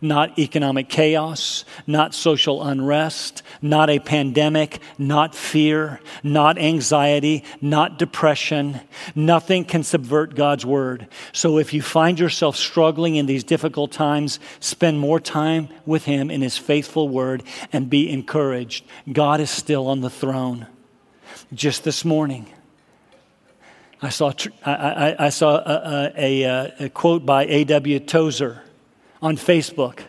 Not 0.00 0.36
economic 0.36 0.88
chaos, 0.88 1.64
not 1.86 2.12
social 2.12 2.60
unrest, 2.60 3.44
not 3.62 3.88
a 3.88 4.00
pandemic, 4.00 4.80
not 4.98 5.32
fear, 5.32 6.00
not 6.24 6.58
anxiety, 6.58 7.44
not 7.60 8.00
depression. 8.00 8.80
Nothing 9.14 9.64
can 9.64 9.84
subvert 9.84 10.34
God's 10.34 10.66
word. 10.66 11.06
So 11.32 11.58
if 11.58 11.72
you 11.72 11.82
find 11.82 12.18
yourself 12.18 12.56
struggling 12.56 13.14
in 13.14 13.26
these 13.26 13.44
difficult 13.44 13.92
times, 13.92 14.40
spend 14.58 14.98
more 14.98 15.20
time 15.20 15.68
with 15.86 16.04
Him 16.04 16.32
in 16.32 16.42
His 16.42 16.58
faithful 16.58 17.08
word 17.08 17.44
and 17.72 17.88
be 17.88 18.10
encouraged. 18.10 18.84
God 19.12 19.40
is 19.40 19.50
still 19.52 19.86
on 19.86 20.00
the 20.00 20.10
throne. 20.10 20.66
Just 21.54 21.84
this 21.84 22.04
morning, 22.04 22.48
I 24.02 24.08
saw, 24.08 24.32
I, 24.64 24.72
I, 24.72 25.26
I 25.26 25.28
saw 25.28 25.56
a, 25.56 26.12
a, 26.16 26.84
a, 26.84 26.88
quote 26.88 27.26
by 27.26 27.44
A.W. 27.44 28.00
Tozer 28.00 28.62
on 29.20 29.36
Facebook. 29.36 30.00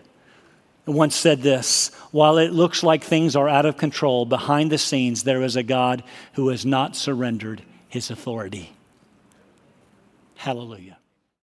Once 0.86 1.16
said 1.16 1.42
this 1.42 1.89
While 2.12 2.38
it 2.38 2.54
looks 2.54 2.84
like 2.84 3.04
things 3.04 3.36
are 3.36 3.50
out 3.50 3.66
of 3.66 3.78
control, 3.78 4.26
behind 4.26 4.72
the 4.72 4.78
scenes 4.78 5.24
there 5.24 5.42
is 5.42 5.56
a 5.56 5.64
God 5.64 6.04
who 6.34 6.50
has 6.50 6.66
not 6.66 6.96
surrendered 6.96 7.64
his 7.88 8.10
authority. 8.10 8.74
Hallelujah. 10.36 10.98